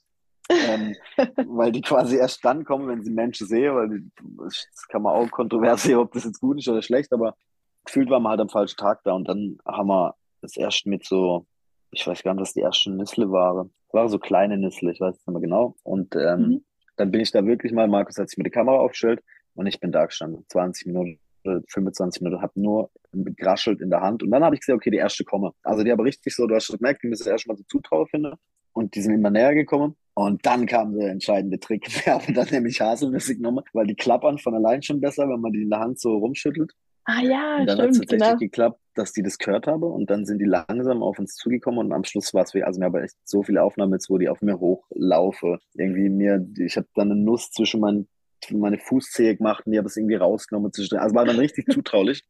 [0.51, 0.95] ähm,
[1.49, 5.15] weil die quasi erst dann kommen, wenn sie Menschen sehen, weil die, das kann man
[5.15, 7.35] auch kontrovers sehen, ob das jetzt gut ist oder schlecht, aber
[7.85, 11.05] gefühlt waren wir halt am falschen Tag da und dann haben wir das erst mit
[11.05, 11.47] so,
[11.91, 13.73] ich weiß gar nicht, was die ersten Nüssle waren.
[13.89, 15.77] Das waren so kleine Nüssle, ich weiß es nicht mehr genau.
[15.83, 16.65] Und ähm, mhm.
[16.97, 19.23] dann bin ich da wirklich mal, Markus hat sich mit der Kamera aufgestellt
[19.55, 24.23] und ich bin da gestanden, 20 Minuten, 25 Minuten, habe nur gegraschelt in der Hand.
[24.23, 25.53] Und dann habe ich gesehen, okay, die erste komme.
[25.63, 28.07] Also die aber richtig so, du hast schon gemerkt, die müssen erst mal so Zutrauen
[28.07, 28.35] finden.
[28.73, 29.95] Und die sind immer näher gekommen.
[30.15, 31.87] Und dann kam der entscheidende Trick.
[32.05, 35.53] Wir haben dann nämlich Haselnüsse genommen, weil die klappern von allein schon besser, wenn man
[35.53, 36.73] die in der Hand so rumschüttelt.
[37.07, 38.39] Ah ja, und dann hat es tatsächlich genau.
[38.39, 41.93] geklappt, dass die das gehört haben und dann sind die langsam auf uns zugekommen und
[41.93, 44.29] am Schluss war es wie, also mir aber echt so viele Aufnahmen jetzt, wo die
[44.29, 45.59] auf mir hochlaufe.
[45.75, 48.09] Irgendwie mir, ich habe dann eine Nuss zwischen meinen
[48.53, 50.71] meine Fußzehe gemacht und die habe es irgendwie rausgenommen.
[50.77, 52.25] Also war dann richtig zutraulich.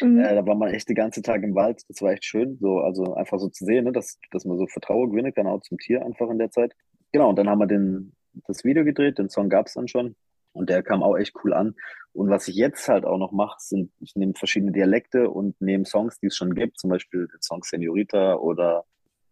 [0.00, 0.18] Mhm.
[0.18, 1.82] Äh, da war man echt den ganzen Tag im Wald.
[1.88, 2.58] Das war echt schön.
[2.60, 5.62] So, also einfach so zu sehen, ne, dass, dass man so Vertrauen gewinnen kann, auch
[5.62, 6.74] zum Tier einfach in der Zeit.
[7.12, 8.12] Genau, und dann haben wir den,
[8.46, 10.16] das Video gedreht, den Song gab es dann schon.
[10.52, 11.74] Und der kam auch echt cool an.
[12.12, 15.86] Und was ich jetzt halt auch noch mache, sind, ich nehme verschiedene Dialekte und nehme
[15.86, 18.84] Songs, die es schon gibt, zum Beispiel den Song Senorita oder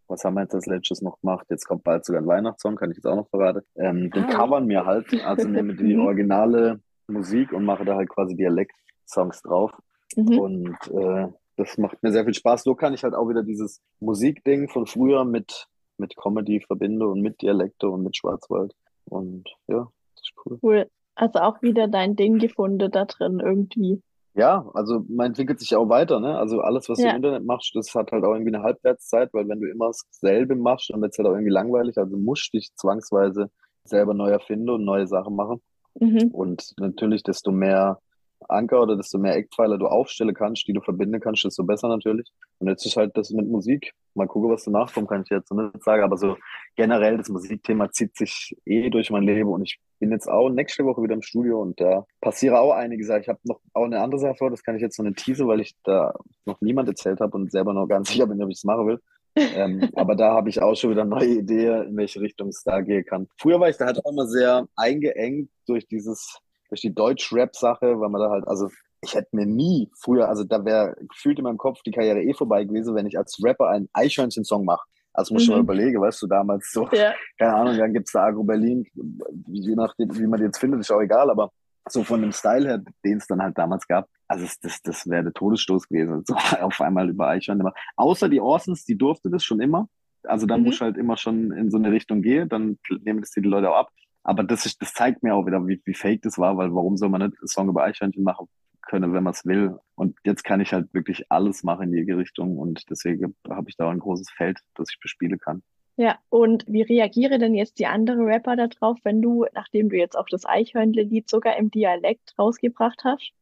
[0.09, 1.47] was haben wir jetzt als letztes noch gemacht?
[1.51, 3.62] Jetzt kommt bald sogar ein Weihnachtssong, kann ich jetzt auch noch verraten.
[3.77, 4.29] Ähm, den ah.
[4.29, 9.73] covern mir halt, also nehme die originale Musik und mache da halt quasi Dialekt-Songs drauf.
[10.16, 10.38] Mhm.
[10.38, 12.64] Und äh, das macht mir sehr viel Spaß.
[12.64, 17.21] So kann ich halt auch wieder dieses Musikding von früher mit, mit Comedy verbinde und
[17.21, 18.75] mit Dialekte und mit Schwarzwald.
[19.05, 20.59] Und ja, das ist cool.
[20.62, 20.90] Cool.
[21.20, 24.02] Also auch wieder dein Ding gefunden da drin irgendwie.
[24.33, 26.38] Ja, also man entwickelt sich ja auch weiter, ne?
[26.38, 29.46] Also alles, was du im Internet machst, das hat halt auch irgendwie eine Halbwertszeit, weil
[29.46, 31.98] wenn du immer dasselbe machst, dann wird es halt auch irgendwie langweilig.
[31.98, 33.50] Also musst dich zwangsweise
[33.85, 35.61] selber neu erfinden und neue Sachen machen.
[35.98, 36.28] Mhm.
[36.33, 37.98] Und natürlich, desto mehr
[38.48, 42.30] Anker oder desto mehr Eckpfeiler du aufstellen kannst, die du verbinden kannst, desto besser natürlich.
[42.61, 43.92] Und jetzt ist halt das mit Musik.
[44.14, 46.02] Mal gucken, was danach kommt, kann ich jetzt nicht sagen.
[46.02, 46.38] Aber so
[46.76, 49.50] generell, das Musikthema zieht sich eh durch mein Leben.
[49.50, 53.09] Und ich bin jetzt auch nächste Woche wieder im Studio und da passiere auch einiges.
[53.09, 55.47] Ich habe noch auch eine andere Sache vor, das kann ich jetzt so eine Tease,
[55.47, 56.15] weil ich da
[56.47, 59.01] noch niemand erzählt habe und selber noch ganz sicher bin, ob ich es machen will.
[59.37, 62.81] ähm, aber da habe ich auch schon wieder neue Ideen, in welche Richtung es da
[62.81, 63.29] gehen kann.
[63.39, 68.09] Früher war ich da halt auch immer sehr eingeengt durch dieses durch die Deutsch-Rap-Sache, weil
[68.09, 68.69] man da halt, also
[69.03, 72.33] ich hätte mir nie früher, also da wäre gefühlt in meinem Kopf die Karriere eh
[72.33, 74.87] vorbei gewesen, wenn ich als Rapper einen Eichhörnchen-Song mache.
[75.12, 75.55] Also muss mhm.
[75.55, 77.12] mal überlegen, weißt du, damals so, ja.
[77.38, 78.87] keine Ahnung, dann gibt's da Agro Berlin,
[79.49, 81.51] je nachdem, wie man die jetzt findet, ist auch egal, aber
[81.88, 85.09] so von dem Style her, den es dann halt damals gab, also das, das, das
[85.09, 87.70] wäre der Todesstoß gewesen, so auf einmal über Eichhörnchen.
[87.96, 89.88] Außer die Orsons, die durfte das schon immer.
[90.23, 90.66] Also dann mhm.
[90.66, 93.77] muss halt immer schon in so eine Richtung gehen, dann nehmen das die Leute auch
[93.77, 93.90] ab.
[94.23, 96.96] Aber das, ist, das zeigt mir auch wieder, wie, wie fake das war, weil warum
[96.96, 98.46] soll man nicht einen Song über Eichhörnchen machen?
[98.90, 99.79] Können, wenn man es will.
[99.94, 103.76] Und jetzt kann ich halt wirklich alles machen in die Richtung und deswegen habe ich
[103.76, 105.62] da ein großes Feld, das ich bespielen kann.
[105.96, 110.16] Ja, und wie reagiere denn jetzt die anderen Rapper darauf, wenn du, nachdem du jetzt
[110.16, 113.33] auch das Eichhörnle-Lied sogar im Dialekt rausgebracht hast?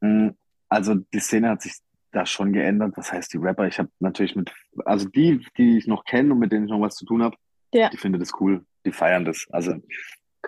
[0.00, 0.34] Hm,
[0.68, 1.74] also die Szene hat sich
[2.12, 2.94] da schon geändert.
[2.96, 4.52] Das heißt, die Rapper, ich habe natürlich mit,
[4.84, 7.36] also die, die ich noch kenne und mit denen ich noch was zu tun habe,
[7.72, 7.88] ja.
[7.88, 9.46] die finden das cool, die feiern das.
[9.50, 9.74] Also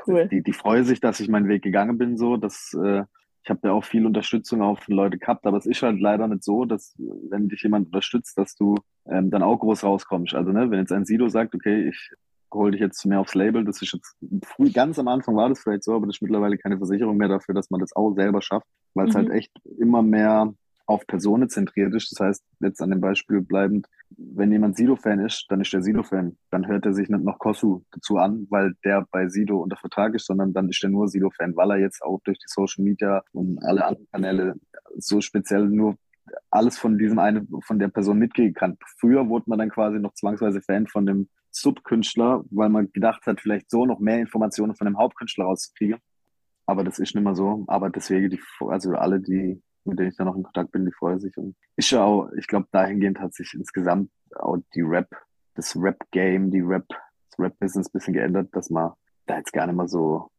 [0.07, 0.29] cool.
[0.29, 3.05] die, die freuen sich, dass ich meinen Weg gegangen bin, so, dass äh,
[3.45, 6.29] ich habe ja auch viel Unterstützung auch von Leute gehabt, aber es ist halt leider
[6.29, 8.77] nicht so, dass wenn dich jemand unterstützt, dass du
[9.07, 10.35] ähm, dann auch groß rauskommst.
[10.35, 12.11] Also ne, wenn jetzt ein Sido sagt, okay, ich
[12.55, 15.61] hol dich jetzt mehr aufs Label, das ist jetzt früh, ganz am Anfang war das
[15.61, 18.43] vielleicht so, aber das ist mittlerweile keine Versicherung mehr dafür, dass man das auch selber
[18.43, 19.19] schafft, weil es mhm.
[19.19, 20.55] halt echt immer mehr
[20.87, 22.13] auf Personen zentriert ist.
[22.13, 26.37] Das heißt, jetzt an dem Beispiel bleibend, wenn jemand Sido-Fan ist, dann ist der Sido-Fan.
[26.51, 30.15] Dann hört er sich nicht noch Kosu dazu an, weil der bei Sido unter Vertrag
[30.15, 33.23] ist, sondern dann ist er nur Sido-Fan, weil er jetzt auch durch die Social Media
[33.33, 34.55] und alle anderen Kanäle
[34.97, 35.97] so speziell nur
[36.51, 38.77] alles von diesem eine, von der Person mitkriegen kann.
[38.99, 43.41] Früher wurde man dann quasi noch zwangsweise Fan von dem Subkünstler, weil man gedacht hat,
[43.41, 45.99] vielleicht so noch mehr Informationen von dem Hauptkünstler rauszukriegen.
[46.67, 47.65] Aber das ist nicht mehr so.
[47.67, 50.93] Aber deswegen, die, also alle, die mit denen ich dann noch in Kontakt bin, die
[50.93, 51.37] freuen sich.
[51.37, 55.09] Und ja auch, ich glaube, dahingehend hat sich insgesamt auch die Rap,
[55.55, 58.93] das Rap-Game, die Rap, das Rap-Business ein bisschen geändert, dass man
[59.27, 60.31] da jetzt gar nicht mehr so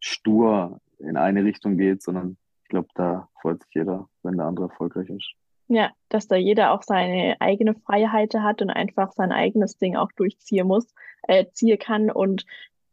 [0.00, 4.66] stur in eine Richtung geht, sondern ich glaube, da freut sich jeder, wenn der andere
[4.66, 5.34] erfolgreich ist.
[5.68, 10.12] Ja, dass da jeder auch seine eigene Freiheit hat und einfach sein eigenes Ding auch
[10.12, 12.46] durchziehen muss, äh, ziehen kann und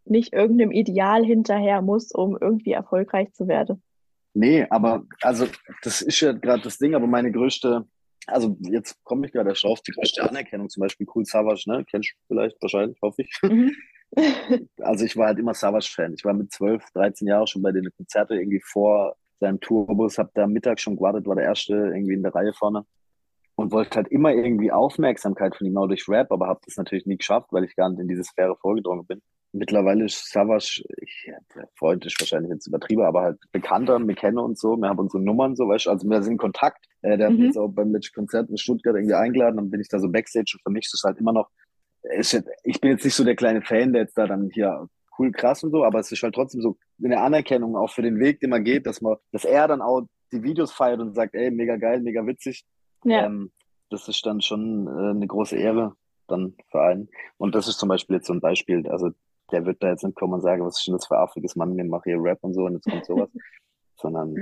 [0.06, 3.82] nicht irgendeinem Ideal hinterher muss, um irgendwie erfolgreich zu werden.
[4.34, 5.48] Nee, aber also
[5.84, 7.86] das ist ja gerade das Ding, aber meine größte,
[8.26, 11.86] also jetzt komme ich gerade drauf, die größte Anerkennung, zum Beispiel Cool Savage, ne?
[11.90, 13.40] Kennst du vielleicht wahrscheinlich, hoffe ich.
[13.44, 13.76] Mhm.
[14.82, 16.14] also ich war halt immer Savage-Fan.
[16.14, 20.34] Ich war mit 12, 13 Jahren schon bei den Konzerten irgendwie vor seinem Tourbus, hab
[20.34, 22.86] da Mittag schon gewartet, war der erste irgendwie in der Reihe vorne
[23.56, 27.06] und wollte halt immer irgendwie Aufmerksamkeit von ihm auch durch Rap, aber habe das natürlich
[27.06, 29.22] nie geschafft, weil ich gar nicht in diese Sphäre vorgedrungen bin.
[29.56, 34.40] Mittlerweile ist Savage, ich, der Freund ist wahrscheinlich jetzt übertrieben, aber halt bekannter, wir kennen
[34.40, 36.86] uns so, wir haben unsere Nummern so, weißt du, also wir sind in Kontakt.
[37.04, 37.34] Äh, der mhm.
[37.34, 40.00] hat mich jetzt auch beim letzten Konzert in Stuttgart irgendwie eingeladen, dann bin ich da
[40.00, 41.50] so Backstage und für mich ist es halt immer noch,
[42.12, 44.88] ich bin jetzt nicht so der kleine Fan, der jetzt da dann hier
[45.18, 48.20] cool, krass und so, aber es ist halt trotzdem so eine Anerkennung auch für den
[48.20, 51.36] Weg, den man geht, dass man, dass er dann auch die Videos feiert und sagt,
[51.36, 52.66] ey, mega geil, mega witzig.
[53.06, 53.26] Ja.
[53.26, 53.52] Ähm,
[53.90, 55.96] das ist dann schon äh, eine große Ehre
[56.28, 57.10] dann für einen.
[57.38, 58.88] Und das ist zum Beispiel jetzt so ein Beispiel.
[58.88, 59.12] Also
[59.52, 61.76] der wird da jetzt nicht kommen und sagen, was ist denn das für afriges Mann,
[61.76, 63.30] der macht hier Rap und so und jetzt kommt sowas.
[63.96, 64.34] Sondern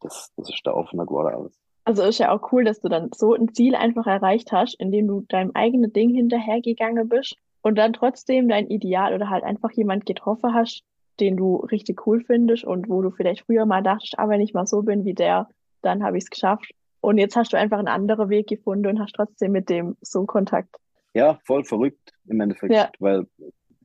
[0.00, 1.58] das, das ist da offener geworden alles.
[1.84, 5.08] Also ist ja auch cool, dass du dann so ein Ziel einfach erreicht hast, indem
[5.08, 10.04] du deinem eigenen Ding hinterhergegangen bist und dann trotzdem dein Ideal oder halt einfach jemand
[10.04, 10.82] getroffen hast,
[11.18, 14.52] den du richtig cool findest und wo du vielleicht früher mal dachtest, ah, wenn ich
[14.52, 15.48] mal so bin wie der,
[15.82, 16.70] dann habe ich es geschafft.
[17.00, 20.26] Und jetzt hast du einfach einen anderen Weg gefunden und hast trotzdem mit dem so
[20.26, 20.76] Kontakt.
[21.14, 22.90] Ja, voll verrückt im Endeffekt, ja.
[22.98, 23.26] weil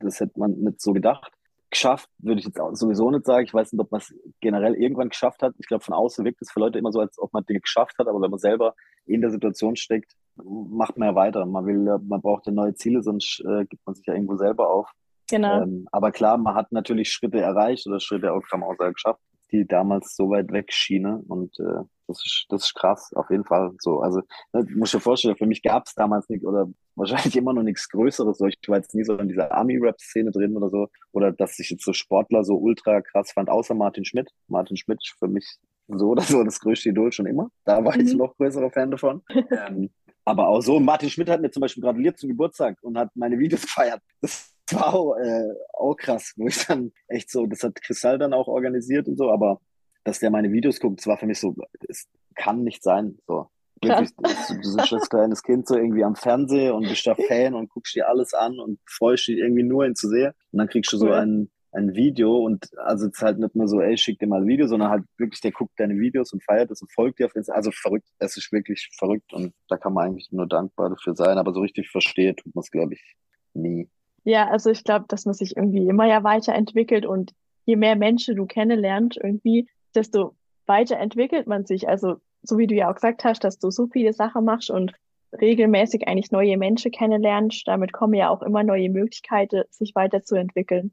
[0.04, 1.32] das hätte man nicht so gedacht.
[1.70, 3.44] Geschafft würde ich jetzt sowieso nicht sagen.
[3.44, 5.54] Ich weiß nicht, ob man es generell irgendwann geschafft hat.
[5.58, 7.98] Ich glaube, von außen wirkt es für Leute immer so, als ob man Dinge geschafft
[7.98, 8.74] hat, aber wenn man selber
[9.06, 11.44] in der Situation steckt, macht man ja weiter.
[11.46, 14.70] Man will, man braucht ja neue Ziele, sonst äh, gibt man sich ja irgendwo selber
[14.70, 14.88] auf.
[15.28, 15.62] Genau.
[15.62, 19.20] Ähm, aber klar, man hat natürlich Schritte erreicht oder Schritte auch, kann man auch geschafft,
[19.50, 21.22] die damals so weit weg schienen.
[21.22, 24.00] Und äh, das ist, das ist krass, auf jeden Fall so.
[24.00, 27.62] Also, ne, muss dir vorstellen, für mich gab es damals nicht oder wahrscheinlich immer noch
[27.62, 28.38] nichts Größeres.
[28.38, 30.88] So, ich war jetzt nie so in dieser Army-Rap-Szene drin oder so.
[31.12, 34.30] Oder dass ich jetzt so Sportler so ultra krass fand, außer Martin Schmidt.
[34.48, 37.50] Martin Schmidt ist für mich so oder so das größte Idol schon immer.
[37.64, 38.06] Da war mhm.
[38.06, 39.22] ich noch größerer Fan davon.
[39.50, 39.90] ähm,
[40.24, 43.38] aber auch so, Martin Schmidt hat mir zum Beispiel gratuliert zum Geburtstag und hat meine
[43.38, 44.00] Videos gefeiert.
[44.20, 48.32] Das war auch, äh, auch krass, wo ich dann echt so, das hat Kristall dann
[48.32, 49.60] auch organisiert und so, aber
[50.04, 51.56] dass der meine Videos guckt, das war für mich so,
[51.88, 53.18] es kann nicht sein.
[53.26, 53.48] So.
[53.82, 57.54] Wirklich, du, du bist als kleines Kind so irgendwie am Fernseher und bist da Fan
[57.54, 60.32] und guckst dir alles an und freust dich irgendwie nur ihn zu sehen.
[60.52, 63.66] Und dann kriegst du so ein, ein Video und also es ist halt nicht nur
[63.66, 66.42] so, ey, schick dir mal ein Video, sondern halt wirklich, der guckt deine Videos und
[66.42, 67.58] feiert es und folgt dir auf Instagram.
[67.58, 71.36] Also verrückt, es ist wirklich verrückt und da kann man eigentlich nur dankbar dafür sein,
[71.36, 73.16] aber so richtig versteht tut man es, glaube ich,
[73.54, 73.88] nie.
[74.22, 77.32] Ja, also ich glaube, dass man sich irgendwie immer ja weiterentwickelt und
[77.66, 80.34] je mehr Menschen du kennenlernst irgendwie, desto
[80.66, 81.88] weiter entwickelt man sich.
[81.88, 84.92] Also so wie du ja auch gesagt hast, dass du so viele Sachen machst und
[85.40, 90.92] regelmäßig eigentlich neue Menschen kennenlernst, damit kommen ja auch immer neue Möglichkeiten, sich weiterzuentwickeln.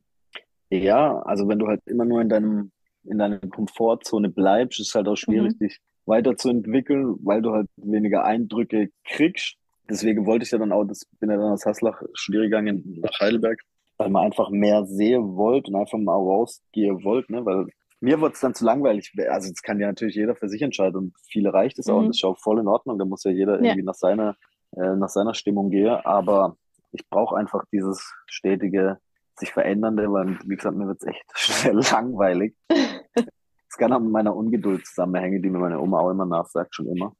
[0.70, 2.72] Ja, also wenn du halt immer nur in deinem
[3.04, 5.66] in deiner Komfortzone bleibst, ist es halt auch schwierig, mhm.
[5.66, 9.56] dich weiterzuentwickeln, weil du halt weniger Eindrücke kriegst.
[9.90, 13.20] Deswegen wollte ich ja dann auch, das bin ja dann aus Haslach studieren gegangen nach
[13.20, 13.60] Heidelberg,
[13.98, 17.46] weil man einfach mehr sehen wollte und einfach mal rausgehen wollte, ne?
[17.46, 17.68] weil
[18.02, 19.14] mir wurde es dann zu langweilig.
[19.30, 22.04] Also das kann ja natürlich jeder für sich entscheiden und viele reicht es auch und
[22.06, 22.08] Mhm.
[22.10, 22.98] das ist auch voll in Ordnung.
[23.00, 23.64] Da muss ja jeder Ja.
[23.64, 24.36] irgendwie nach seiner,
[24.76, 25.90] äh, nach seiner Stimmung gehen.
[26.04, 26.58] Aber
[26.92, 28.98] ich brauche einfach dieses stetige,
[29.38, 31.24] sich verändernde, weil, wie gesagt, mir wird es echt
[31.74, 32.56] schnell langweilig.
[33.74, 36.88] Es kann auch mit meiner Ungeduld zusammenhängen, die mir meine Oma auch immer nachsagt, schon
[36.88, 37.16] immer.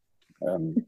[0.46, 0.86] Ähm,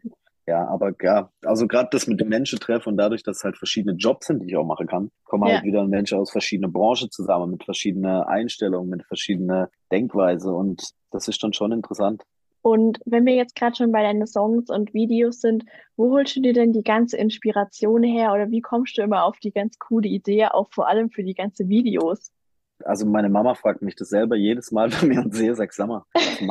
[0.47, 3.58] ja, aber ja, also gerade das mit dem Menschen treffen und dadurch, dass es halt
[3.58, 5.56] verschiedene Jobs sind, die ich auch machen kann, kommen Ja.
[5.56, 11.27] halt wieder Menschen aus verschiedenen Branchen zusammen, mit verschiedenen Einstellungen, mit verschiedener Denkweise und das
[11.27, 12.23] ist dann schon interessant.
[12.62, 15.65] Und wenn wir jetzt gerade schon bei deinen Songs und Videos sind,
[15.97, 19.38] wo holst du dir denn die ganze Inspiration her oder wie kommst du immer auf
[19.39, 22.32] die ganz coole Idee, auch vor allem für die ganzen Videos?
[22.85, 25.87] Also meine Mama fragt mich das selber jedes Mal, wenn wir uns sehen, sag, sag
[25.87, 26.03] mal,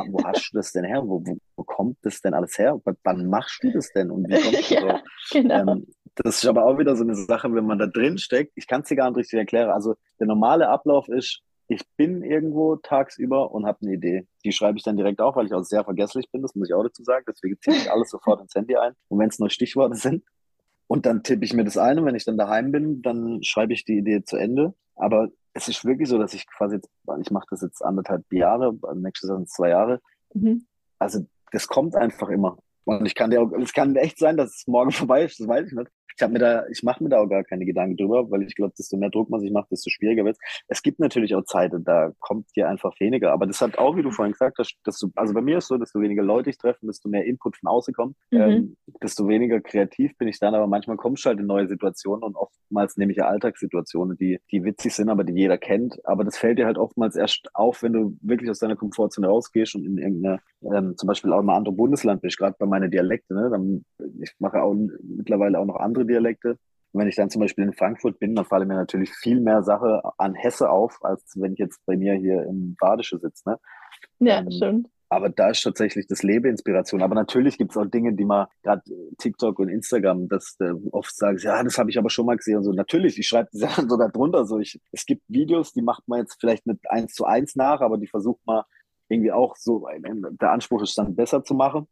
[0.09, 1.01] wo hast du das denn her?
[1.03, 2.79] Wo, wo, wo kommt das denn alles her?
[2.85, 4.11] W- Wann machst du das denn?
[4.11, 5.01] Und wie kommst du Ja, drauf?
[5.31, 5.71] genau.
[5.73, 8.51] Ähm, das ist aber auch wieder so eine Sache, wenn man da drin steckt.
[8.55, 9.69] Ich kann es dir gar nicht richtig erklären.
[9.71, 14.27] Also der normale Ablauf ist, ich bin irgendwo tagsüber und habe eine Idee.
[14.43, 16.73] Die schreibe ich dann direkt auf, weil ich auch sehr vergesslich bin, das muss ich
[16.75, 17.25] auch dazu sagen.
[17.27, 18.93] Deswegen ziehe ich alles sofort ins Handy ein.
[19.07, 20.23] Und wenn es nur Stichworte sind.
[20.87, 23.73] Und dann tippe ich mir das ein und wenn ich dann daheim bin, dann schreibe
[23.73, 24.73] ich die Idee zu Ende.
[24.95, 26.89] Aber es ist wirklich so, dass ich quasi jetzt,
[27.21, 30.01] ich mache das jetzt anderthalb Jahre, nächstes Jahr sind es zwei Jahre,
[30.33, 30.65] Mhm.
[30.97, 32.57] also das kommt einfach immer.
[32.85, 35.47] Und ich kann dir auch, es kann echt sein, dass es morgen vorbei ist, das
[35.47, 35.91] weiß ich nicht.
[36.15, 38.55] Ich habe mir da, ich mache mir da auch gar keine Gedanken drüber, weil ich
[38.55, 40.81] glaube, desto mehr Druck man sich macht, desto schwieriger wird es.
[40.81, 43.31] gibt natürlich auch Zeiten, da kommt dir einfach weniger.
[43.31, 45.67] Aber das hat auch, wie du vorhin gesagt hast, dass du, also bei mir ist
[45.67, 48.39] so, desto weniger Leute ich treffe, desto mehr Input von außen kommt, Mhm.
[48.39, 50.55] ähm, desto weniger kreativ bin ich dann.
[50.55, 54.39] Aber manchmal kommst du halt in neue Situationen und oftmals nehme ich ja Alltagssituationen, die,
[54.51, 55.99] die witzig sind, aber die jeder kennt.
[56.05, 59.75] Aber das fällt dir halt oftmals erst auf, wenn du wirklich aus deiner Komfortzone rausgehst
[59.75, 62.91] und in irgendeine, ähm, zum Beispiel auch in einem anderen Bundesland bist, gerade bei meinen
[62.91, 63.35] Dialekten.
[63.35, 63.49] Ne?
[63.49, 63.85] Dann,
[64.21, 66.57] ich mache auch mittlerweile auch noch andere Dialekte.
[66.91, 69.63] Und wenn ich dann zum Beispiel in Frankfurt bin, dann fallen mir natürlich viel mehr
[69.63, 73.49] Sache an Hesse auf, als wenn ich jetzt bei mir hier im Badische sitze.
[73.49, 73.59] Ne?
[74.19, 74.89] Ja, Ähm, stimmt.
[75.09, 77.03] Aber da ist tatsächlich das Leben Inspiration.
[77.03, 78.81] Aber natürlich gibt es auch Dinge, die man gerade
[79.19, 82.57] TikTok und Instagram, das äh, oft sagen, ja, das habe ich aber schon mal gesehen
[82.57, 82.71] und so.
[82.71, 84.45] Natürlich, ich schreibe ja dann so darunter.
[84.45, 87.81] So, ich, es gibt Videos, die macht man jetzt vielleicht nicht eins zu eins nach,
[87.81, 88.63] aber die versucht man
[89.07, 89.87] irgendwie auch so,
[90.41, 91.87] der Anspruch ist dann besser zu machen.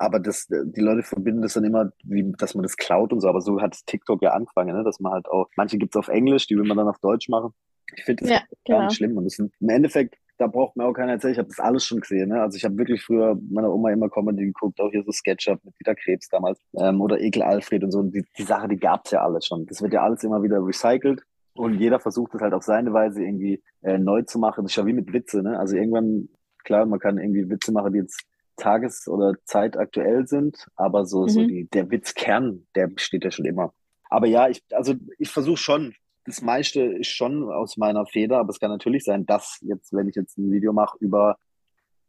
[0.00, 3.28] Aber das, die Leute verbinden das dann immer, wie, dass man das klaut und so.
[3.28, 4.82] Aber so hat TikTok ja angefangen, ne?
[4.82, 7.52] dass man halt auch, manche gibt's auf Englisch, die will man dann auf Deutsch machen.
[7.94, 8.84] Ich finde das Ja, gar genau.
[8.84, 9.18] nicht schlimm.
[9.18, 11.84] Und das sind, im Endeffekt, da braucht mir auch keiner erzählen, ich habe das alles
[11.84, 12.30] schon gesehen.
[12.30, 12.40] Ne?
[12.40, 15.74] Also ich habe wirklich früher meiner Oma immer Comedy geguckt, auch hier so Sketchup mit
[15.78, 18.02] Dieter Krebs damals ähm, oder Ekel Alfred und so.
[18.02, 19.66] Die, die Sache, die gab's ja alles schon.
[19.66, 21.20] Das wird ja alles immer wieder recycelt.
[21.52, 24.64] Und jeder versucht es halt auf seine Weise irgendwie äh, neu zu machen.
[24.64, 25.42] Das ist ja wie mit Witze.
[25.42, 25.58] Ne?
[25.58, 26.30] Also irgendwann,
[26.64, 28.24] klar, man kann irgendwie Witze machen, die jetzt
[28.60, 31.48] tages- oder zeitaktuell sind, aber so, so Mhm.
[31.48, 33.72] die, der Witzkern, der besteht ja schon immer.
[34.08, 35.94] Aber ja, ich, also ich versuche schon,
[36.24, 40.08] das meiste ist schon aus meiner Feder, aber es kann natürlich sein, dass jetzt, wenn
[40.08, 41.36] ich jetzt ein Video mache über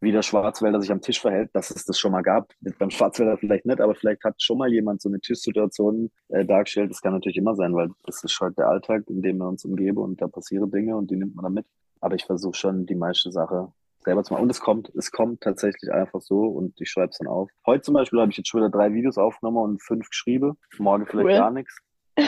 [0.02, 2.52] wie der Schwarzwälder sich am Tisch verhält, dass es das schon mal gab.
[2.80, 6.90] Beim Schwarzwälder vielleicht nicht, aber vielleicht hat schon mal jemand so eine Tischsituation äh, dargestellt.
[6.90, 9.64] Das kann natürlich immer sein, weil das ist halt der Alltag, in dem wir uns
[9.64, 11.68] umgeben und da passieren Dinge und die nimmt man dann mit.
[12.00, 13.72] Aber ich versuche schon, die meiste Sache
[14.04, 14.44] selber zu machen.
[14.44, 17.50] Und es kommt, es kommt tatsächlich einfach so und ich schreibe es dann auf.
[17.66, 20.58] Heute zum Beispiel habe ich jetzt schon wieder drei Videos aufgenommen und fünf geschrieben.
[20.80, 21.34] Morgen vielleicht Cool.
[21.38, 21.78] gar nichts.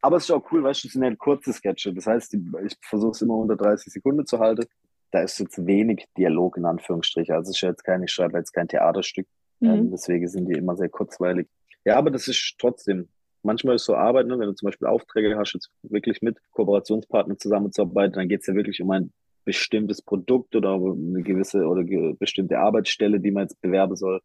[0.00, 1.94] Aber es ist auch cool, weißt du, es sind ja kurze Sketche.
[1.94, 4.66] Das heißt, die, ich versuche es immer unter 30 Sekunden zu halten.
[5.10, 7.34] Da ist jetzt wenig Dialog in Anführungsstrichen.
[7.34, 9.26] Also es ist ja jetzt kein, ich schreibe jetzt kein Theaterstück.
[9.62, 9.90] Ähm, Mhm.
[9.92, 11.48] deswegen sind die immer sehr kurzweilig.
[11.84, 13.08] Ja, aber das ist trotzdem.
[13.42, 14.38] Manchmal ist so Arbeit, ne?
[14.38, 18.54] wenn du zum Beispiel Aufträge hast, jetzt wirklich mit Kooperationspartnern zusammenzuarbeiten, dann geht es ja
[18.54, 19.12] wirklich um ein
[19.44, 24.20] bestimmtes Produkt oder eine gewisse oder ge bestimmte Arbeitsstelle, die man jetzt bewerben soll.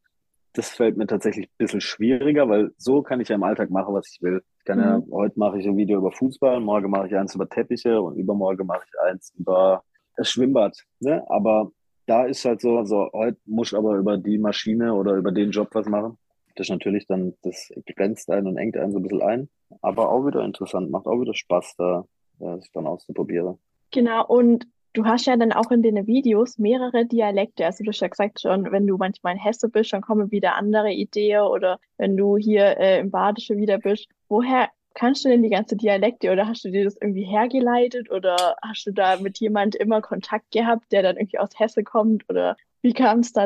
[0.53, 3.93] Das fällt mir tatsächlich ein bisschen schwieriger, weil so kann ich ja im Alltag machen,
[3.93, 4.41] was ich will.
[4.59, 5.11] Ich kann ja, Mhm.
[5.11, 8.65] heute mache ich ein Video über Fußball, morgen mache ich eins über Teppiche und übermorgen
[8.65, 9.83] mache ich eins über
[10.17, 10.75] das Schwimmbad.
[10.99, 11.23] Ne?
[11.29, 11.71] Aber
[12.07, 15.51] da ist halt so, so heute muss ich aber über die Maschine oder über den
[15.51, 16.17] Job was machen.
[16.55, 19.49] Das ist natürlich dann, das grenzt einen und engt einen so ein bisschen ein.
[19.81, 22.05] Aber auch wieder interessant, macht auch wieder Spaß, da
[22.39, 23.59] ja, sich dann auszuprobieren.
[23.91, 27.65] Genau, und du hast ja dann auch in den Videos mehrere Dialekte.
[27.65, 30.55] Also du hast ja gesagt schon, wenn du manchmal in Hesse bist, dann kommen wieder
[30.55, 34.07] andere Ideen oder wenn du hier äh, im Badische wieder bist.
[34.27, 38.55] Woher kannst du denn die ganze Dialekte oder hast du dir das irgendwie hergeleitet oder
[38.61, 42.57] hast du da mit jemand immer Kontakt gehabt, der dann irgendwie aus Hesse kommt oder
[42.81, 43.45] wie kam es da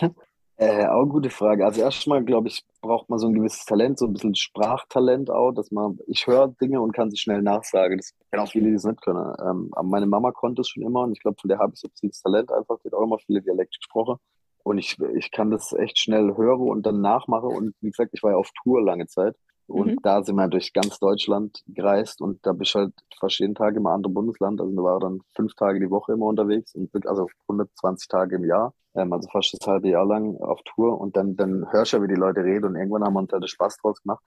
[0.00, 0.10] Ja.
[0.56, 1.64] Äh, auch gute Frage.
[1.64, 5.52] Also erstmal, glaube ich, braucht man so ein gewisses Talent, so ein bisschen Sprachtalent auch,
[5.52, 7.96] dass man, ich höre Dinge und kann sie schnell nachsagen.
[7.98, 9.34] Das kennen auch viele, die es nicht können.
[9.40, 11.80] Ähm, aber meine Mama konnte es schon immer und ich glaube, von der habe ich
[11.80, 14.18] so dieses Talent einfach, die hat auch immer viele Dialekte gesprochen.
[14.64, 17.48] Und ich, ich kann das echt schnell hören und dann nachmachen.
[17.48, 19.34] Und wie gesagt, ich war ja auf Tour lange Zeit.
[19.66, 19.98] Und mhm.
[20.02, 23.86] da sind wir durch ganz Deutschland gereist und da bist halt fast jeden Tag im
[23.86, 24.60] anderen Bundesland.
[24.60, 28.44] Also da war dann fünf Tage die Woche immer unterwegs und also 120 Tage im
[28.44, 28.74] Jahr.
[28.94, 32.02] Ähm, also fast das halbe Jahr lang auf Tour und dann, dann hörst du ja,
[32.02, 34.22] wie die Leute reden und irgendwann haben wir uns halt Spaß draus gemacht.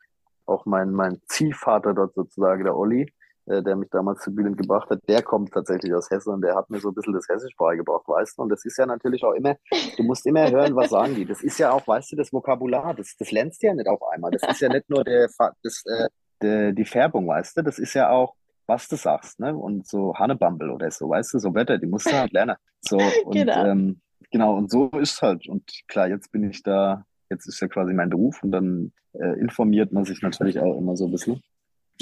[0.46, 3.12] Auch mein, mein Ziehvater dort sozusagen, der Olli,
[3.48, 6.56] äh, der mich damals zu Bühnen gebracht hat, der kommt tatsächlich aus Hessen und der
[6.56, 8.44] hat mir so ein bisschen das Hessisch beigebracht, weißt du?
[8.44, 9.56] Und das ist ja natürlich auch immer,
[9.98, 11.26] du musst immer hören, was sagen die.
[11.26, 14.02] Das ist ja auch, weißt du, das Vokabular, das, das lernst du ja nicht auf
[14.12, 14.32] einmal.
[14.32, 15.30] Das ist ja nicht nur der,
[15.64, 16.10] das, äh,
[16.42, 17.62] der, die Färbung, weißt du?
[17.62, 18.34] Das ist ja auch,
[18.66, 19.56] was du sagst, ne?
[19.56, 22.56] Und so Hannebumble oder so, weißt du, so Wörter, die musst du halt lernen.
[22.82, 23.66] So, und genau.
[23.66, 25.48] Ähm, genau, und so ist es halt.
[25.48, 29.40] Und klar, jetzt bin ich da, jetzt ist ja quasi mein Beruf und dann äh,
[29.40, 31.44] informiert man sich natürlich auch immer so ein bisschen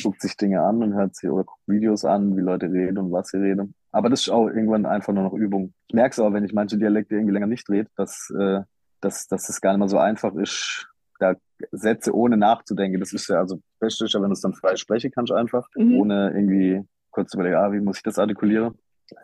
[0.02, 3.12] guckt sich Dinge an und hört sich oder guckt Videos an, wie Leute reden und
[3.12, 3.76] was sie reden.
[3.92, 5.74] Aber das ist auch irgendwann einfach nur noch Übung.
[5.88, 8.62] Ich merke es auch, wenn ich manche Dialekte irgendwie länger nicht rede, dass, äh,
[9.02, 10.88] dass, dass es gar nicht mehr so einfach ist,
[11.20, 11.36] da
[11.72, 13.00] Sätze ohne nachzudenken.
[13.00, 15.96] Das ist ja also beste, wenn du es dann frei sprechen kannst, einfach, mhm.
[16.00, 16.82] ohne irgendwie
[17.12, 18.74] kurz zu überlegen, ah, wie muss ich das artikulieren?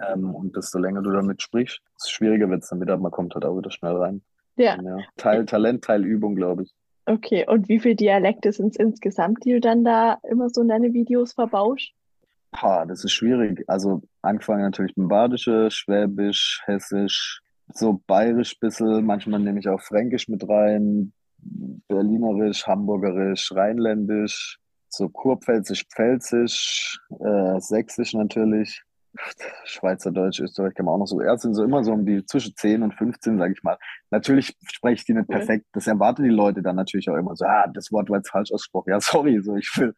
[0.07, 2.97] Ähm, und desto länger du damit sprichst, desto schwieriger wird es dann wieder.
[2.97, 4.21] Man kommt halt auch wieder schnell rein.
[4.55, 4.79] Ja.
[4.81, 4.97] ja.
[5.17, 6.75] Teil Talent, Teil Übung, glaube ich.
[7.09, 10.67] Okay, und wie viele Dialekte sind es insgesamt, die du dann da immer so in
[10.67, 11.91] deine Videos verbauschst?
[12.55, 13.63] Ha, das ist schwierig.
[13.67, 17.41] Also angefangen natürlich mit Badische, Schwäbisch, Hessisch,
[17.73, 21.11] so Bayerisch bisschen, manchmal nehme ich auch Fränkisch mit rein,
[21.87, 28.83] Berlinerisch, Hamburgerisch, Rheinländisch, so Kurpfälzisch, Pfälzisch, äh, Sächsisch natürlich.
[29.65, 31.21] Schweizerdeutsch, Österreich kann man auch noch so.
[31.21, 33.77] Erst sind so immer so um die zwischen 10 und 15, sage ich mal.
[34.11, 35.65] Natürlich spreche ich die nicht perfekt.
[35.73, 38.51] Das erwarten die Leute dann natürlich auch immer so, ah, das Wort war jetzt falsch
[38.51, 38.91] ausgesprochen.
[38.91, 39.93] Ja, sorry, so ich will,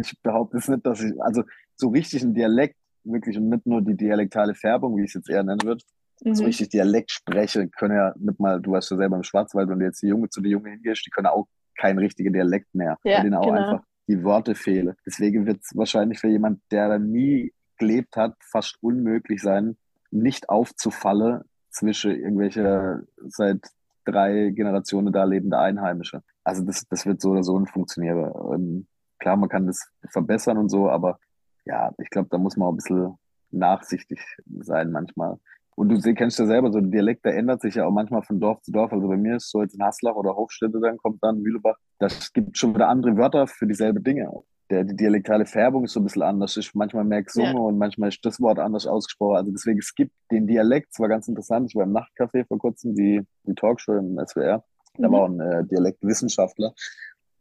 [0.00, 1.44] ich, behaupte es nicht, dass ich, also
[1.76, 5.30] so richtig ein Dialekt, wirklich und nicht nur die dialektale Färbung, wie ich es jetzt
[5.30, 5.82] eher nennen würde,
[6.22, 6.34] mhm.
[6.34, 9.78] so richtig Dialekt spreche, können ja nicht mal, du weißt ja selber im Schwarzwald, wenn
[9.78, 11.46] du jetzt die Junge zu den Jungen hingehst, die können auch
[11.76, 13.54] kein richtiger Dialekt mehr, ja, weil denen auch genau.
[13.54, 14.94] einfach die Worte fehlen.
[15.06, 19.76] Deswegen wird es wahrscheinlich für jemand, der da nie gelebt hat, fast unmöglich sein,
[20.10, 23.60] nicht aufzufallen zwischen irgendwelche seit
[24.04, 26.22] drei Generationen da lebende Einheimische.
[26.44, 28.32] Also das, das wird so oder so nicht funktionieren.
[28.52, 28.86] Ähm,
[29.18, 31.18] klar, man kann das verbessern und so, aber
[31.64, 33.18] ja, ich glaube, da muss man auch ein bisschen
[33.50, 34.20] nachsichtig
[34.60, 35.38] sein manchmal.
[35.74, 38.40] Und du kennst ja selber, so ein Dialekt, der ändert sich ja auch manchmal von
[38.40, 38.92] Dorf zu Dorf.
[38.92, 41.76] Also bei mir ist so jetzt in Haslach oder Hofstädte, dann kommt dann Mühlebach.
[42.00, 44.28] Das gibt schon wieder andere Wörter für dieselbe Dinge
[44.70, 46.56] der, die dialektale Färbung ist so ein bisschen anders.
[46.56, 47.58] Ich manchmal merke Summe ja.
[47.58, 49.36] und manchmal ist das Wort anders ausgesprochen.
[49.36, 51.70] Also deswegen, es gibt den Dialekt, es war ganz interessant.
[51.70, 54.64] Ich war im Nachtcafé vor kurzem, die, die Talkshow im SWR.
[54.98, 55.12] Da mhm.
[55.12, 56.74] war ein äh, Dialektwissenschaftler.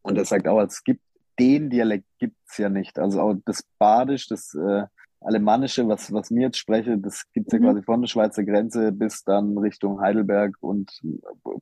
[0.02, 1.02] Und der sagt auch, es gibt
[1.40, 2.98] den Dialekt gibt's ja nicht.
[2.98, 4.84] Also auch das Badisch, das äh,
[5.20, 7.66] Alemannische, was, was mir jetzt spreche, das gibt's ja mhm.
[7.66, 10.92] quasi von der Schweizer Grenze bis dann Richtung Heidelberg und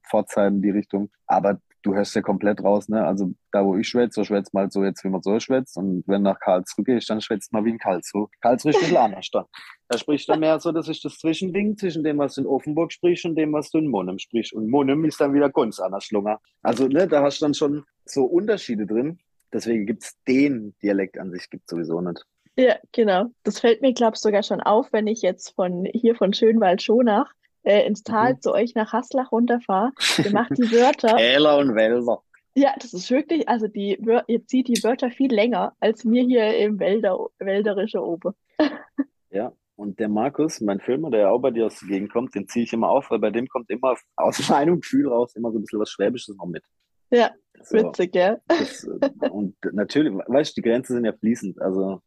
[0.08, 1.10] Pforzheim die Richtung.
[1.26, 3.06] Aber du hörst ja komplett raus, ne?
[3.06, 5.78] Also da, wo ich schwätze, so schwätzt mal so jetzt, wie man so schwätzt.
[5.78, 8.28] Und wenn nach Karlsruhe gehst, dann schwätzt mal wie in Karlsruhe.
[8.42, 9.46] Karlsruhe ist ein bisschen anders da.
[9.88, 12.92] Da sprichst du mehr so, das ist das Zwischending zwischen dem, was du in Offenburg
[12.92, 14.54] sprichst und dem, was du in Monem sprichst.
[14.54, 16.40] Und Monem ist dann wieder ganz anders Schlunger.
[16.64, 19.20] Also, ne, da hast du dann schon so Unterschiede drin.
[19.54, 22.26] Deswegen gibt's den Dialekt an sich gibt sowieso nicht.
[22.58, 23.28] Ja, genau.
[23.44, 27.32] Das fällt mir, glaube ich, sogar schon auf, wenn ich jetzt von hier von Schönwald-Schonach
[27.66, 28.42] äh, ins Tal mhm.
[28.42, 29.92] zu euch nach Haslach runterfahre.
[30.24, 31.16] Ihr macht die Wörter.
[31.18, 32.22] Täler und Wälder.
[32.58, 36.58] Ja, das ist wirklich, also die, ihr zieht die Wörter viel länger als mir hier
[36.58, 38.34] im Wälder, Wälderische oben.
[39.30, 42.34] ja, und der Markus, mein Filmer, der ja auch bei dir aus der Gegend kommt,
[42.34, 45.52] den ziehe ich immer auf, weil bei dem kommt immer aus meinem Gefühl raus immer
[45.52, 46.64] so ein bisschen was Schwäbisches noch mit.
[47.12, 48.38] Ja, so, witzig, ja.
[48.48, 48.88] Das,
[49.30, 51.62] und natürlich, weißt du, die Grenzen sind ja fließend.
[51.62, 52.02] Also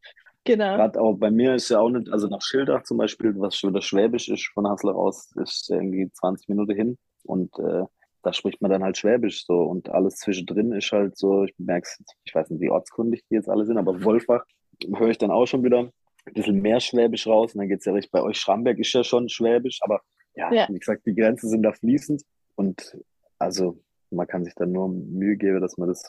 [0.45, 0.75] Genau.
[0.77, 3.71] Gerade auch bei mir ist ja auch nicht, also nach Schildach zum Beispiel, was schon
[3.71, 7.83] wieder Schwäbisch ist von Haslach aus, ist irgendwie 20 Minuten hin und äh,
[8.21, 11.87] da spricht man dann halt Schwäbisch so und alles zwischendrin ist halt so, ich merke
[12.23, 14.43] ich weiß nicht, wie ortskundig die jetzt alle sind, aber Wolfach
[14.95, 15.79] höre ich dann auch schon wieder
[16.25, 18.93] ein bisschen mehr Schwäbisch raus und dann geht es ja richtig, bei euch Schramberg ist
[18.93, 20.01] ja schon Schwäbisch, aber
[20.35, 22.23] ja, ja, wie gesagt, die Grenzen sind da fließend
[22.55, 22.97] und
[23.37, 23.81] also
[24.11, 26.03] man kann sich dann nur Mühe geben, dass man das,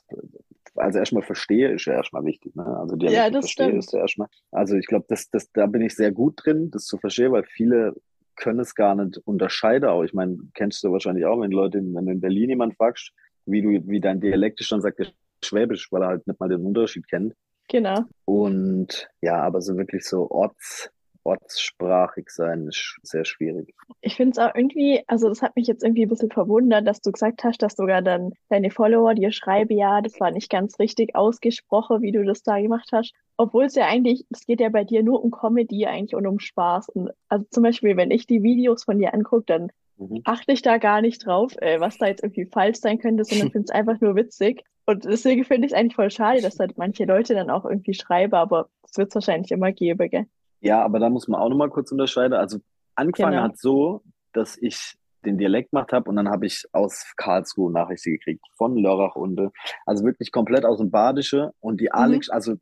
[0.77, 2.55] also erstmal verstehe, ist ja erstmal wichtig.
[2.57, 2.65] Ne?
[2.65, 3.79] Also die ja, das verstehe stimmt.
[3.79, 4.29] ist ja erstmal.
[4.51, 7.45] Also ich glaube, das, das, da bin ich sehr gut drin, das zu verstehen, weil
[7.45, 7.95] viele
[8.37, 9.89] können es gar nicht unterscheiden.
[9.89, 13.13] Auch ich meine, kennst du wahrscheinlich auch, wenn Leute, wenn du in Berlin jemand fragst,
[13.47, 15.07] wie du, wie dein Dialekt ist, dann sagt er
[15.43, 17.35] Schwäbisch, weil er halt nicht mal den Unterschied kennt.
[17.69, 18.05] Genau.
[18.25, 20.91] Und ja, aber so wirklich so Orts,
[21.25, 23.75] ortssprachig sein ist sehr schwierig.
[24.01, 27.01] Ich finde es auch irgendwie, also das hat mich jetzt irgendwie ein bisschen verwundert, dass
[27.01, 30.79] du gesagt hast, dass sogar dann deine Follower dir schreiben, ja, das war nicht ganz
[30.79, 33.13] richtig ausgesprochen, wie du das da gemacht hast.
[33.37, 36.39] Obwohl es ja eigentlich, es geht ja bei dir nur um Comedy eigentlich und um
[36.39, 36.89] Spaß.
[36.91, 40.23] Und also zum Beispiel, wenn ich die Videos von dir angucke, dann mhm.
[40.25, 43.51] achte ich da gar nicht drauf, äh, was da jetzt irgendwie falsch sein könnte, sondern
[43.53, 44.63] finde es einfach nur witzig.
[44.87, 47.95] Und deswegen finde ich es eigentlich voll schade, dass halt manche Leute dann auch irgendwie
[47.95, 50.27] schreiben, aber das wird es wahrscheinlich immer geben, gell?
[50.61, 52.35] Ja, aber da muss man auch nochmal kurz unterscheiden.
[52.35, 52.59] Also
[52.95, 53.45] angefangen Genau.
[53.45, 54.03] hat so,
[54.33, 58.77] dass ich den Dialekt gemacht habe und dann habe ich aus Karlsruhe Nachrichten gekriegt von
[58.77, 59.49] Lörrach und äh,
[59.85, 62.23] also wirklich komplett aus dem Badische und die alle, Mhm.
[62.31, 62.53] also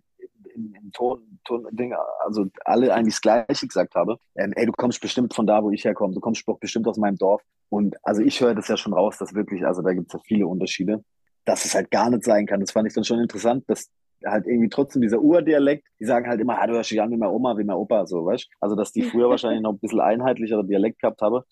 [0.55, 1.95] im, im Ton, Ton Ding,
[2.25, 4.17] also alle eigentlich das Gleiche gesagt habe.
[4.35, 6.99] Ähm, ey, du kommst bestimmt von da, wo ich herkomme, du kommst doch bestimmt aus
[6.99, 7.43] meinem Dorf.
[7.69, 10.21] Und also ich höre das ja schon raus, dass wirklich, also da gibt es ja
[10.25, 11.05] viele Unterschiede,
[11.45, 12.59] dass es halt gar nicht sein kann.
[12.61, 13.89] Das fand ich dann schon interessant, dass
[14.25, 17.17] halt irgendwie trotzdem dieser Urdialekt, die sagen halt immer, ah, du hörst dich an wie
[17.17, 18.49] meine Oma, wie mein Opa, so, weißt du?
[18.61, 21.45] Also, dass die früher wahrscheinlich noch ein bisschen einheitlicherer Dialekt gehabt habe.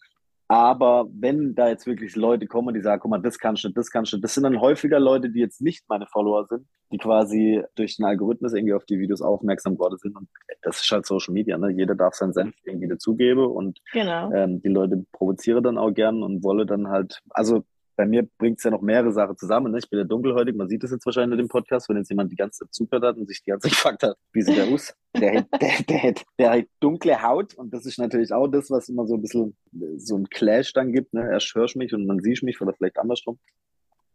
[0.49, 3.77] Aber wenn da jetzt wirklich Leute kommen, die sagen, guck mal, das kannst du nicht,
[3.77, 6.69] das kannst du nicht, das sind dann häufiger Leute, die jetzt nicht meine Follower sind,
[6.93, 10.17] die quasi durch den Algorithmus irgendwie auf die Videos aufmerksam geworden sind.
[10.17, 10.29] Und
[10.63, 11.71] das ist halt Social Media, ne?
[11.71, 14.31] Jeder darf seinen Senf irgendwie dazugeben und Genau.
[14.33, 17.65] ähm, die Leute provozieren dann auch gern und wollen dann halt, also
[17.97, 19.73] bei mir bringt es ja noch mehrere Sachen zusammen.
[19.73, 19.79] Ne?
[19.79, 22.31] Ich bin ja dunkelhäutig, man sieht das jetzt wahrscheinlich in dem Podcast, wenn jetzt jemand
[22.31, 24.69] die ganze Zeit zugehört hat und sich die ganze Zeit gefragt hat, wie sieht der
[24.69, 24.95] aus?
[25.17, 28.71] Der hat, der, der, hat, der hat dunkle Haut und das ist natürlich auch das,
[28.71, 31.15] was immer so ein bisschen äh, so ein Clash dann gibt.
[31.15, 31.29] Ne?
[31.31, 33.39] Erst hörst mich und dann siehst mich oder vielleicht andersrum.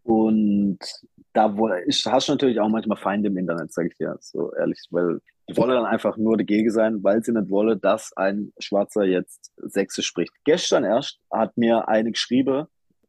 [0.04, 0.80] Und
[1.34, 4.54] da wo, ich, hast du natürlich auch manchmal Feinde im Internet, sage ich dir so
[4.54, 8.54] ehrlich, weil die wollen dann einfach nur dagegen sein, weil sie nicht wollen, dass ein
[8.60, 10.34] Schwarzer jetzt Sächsisch spricht.
[10.46, 12.68] Gestern erst hat mir eine geschrieben,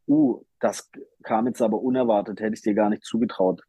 [0.08, 0.88] uh, das
[1.24, 3.62] kam jetzt aber unerwartet, hätte ich dir gar nicht zugetraut.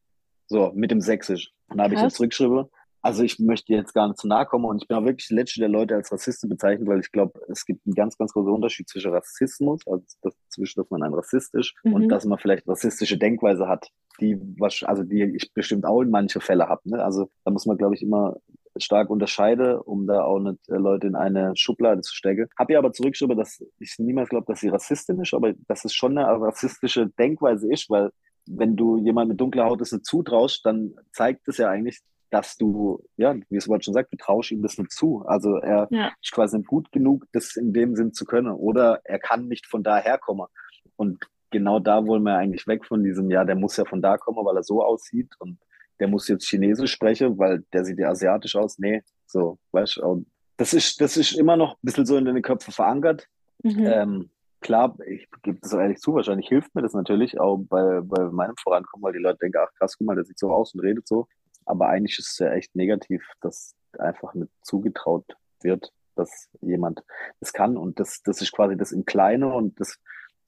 [0.48, 1.52] So, mit dem Sächsisch.
[1.70, 2.66] Und da habe ich jetzt zurückgeschrieben,
[3.02, 5.38] also ich möchte jetzt gar nicht zu nahe kommen und ich bin auch wirklich der
[5.38, 8.52] Letzte, der Leute als Rassisten bezeichnet, weil ich glaube, es gibt einen ganz, ganz großen
[8.52, 11.94] Unterschied zwischen Rassismus, also das, zwischen, dass man ein Rassist ist Mhm.
[11.94, 13.90] und dass man vielleicht rassistische Denkweise hat,
[14.22, 16.82] die was, also die ich bestimmt auch in manche Fälle habe.
[16.86, 17.04] Ne?
[17.04, 18.38] Also da muss man, glaube ich, immer
[18.78, 22.48] stark unterscheiden, um da auch nicht äh, Leute in eine Schublade zu stecken.
[22.58, 25.94] Habe ihr aber zurückgeschrieben, dass ich niemals glaube, dass sie Rassistin ist, aber dass es
[25.94, 28.12] schon eine rassistische Denkweise ist, weil
[28.46, 32.00] wenn du jemand mit dunkler Haut das nicht zutraust, dann zeigt es ja eigentlich,
[32.30, 35.24] dass du, ja, wie es Wort schon sagt, du traust ihm das nicht zu.
[35.26, 36.12] Also er Ja.
[36.22, 38.52] ist quasi nicht gut genug, das in dem Sinn zu können.
[38.52, 40.48] Oder er kann nicht von daher kommen.
[40.96, 44.18] Und genau da wollen wir eigentlich weg von diesem, ja, der muss ja von da
[44.18, 45.60] kommen, weil er so aussieht und
[46.00, 48.80] der muss jetzt Chinesisch sprechen, weil der sieht ja asiatisch aus.
[48.80, 50.28] Nee, so, weißt du, und
[50.58, 53.28] das ist, das ist immer noch ein bisschen so in den Köpfen verankert.
[53.64, 53.86] Mhm.
[53.86, 54.30] Ähm,
[54.62, 58.24] klar, ich gebe das auch ehrlich zu, wahrscheinlich hilft mir das natürlich auch bei, bei
[58.30, 60.82] meinem Vorankommen, weil die Leute denken, ach krass, guck mal, der sieht so aus und
[60.82, 61.28] redet so.
[61.66, 65.26] Aber eigentlich ist es ja echt negativ, dass einfach nicht zugetraut
[65.62, 67.04] wird, dass jemand
[67.40, 67.78] das kann.
[67.78, 69.98] Und das, das ist quasi das im Kleinen und das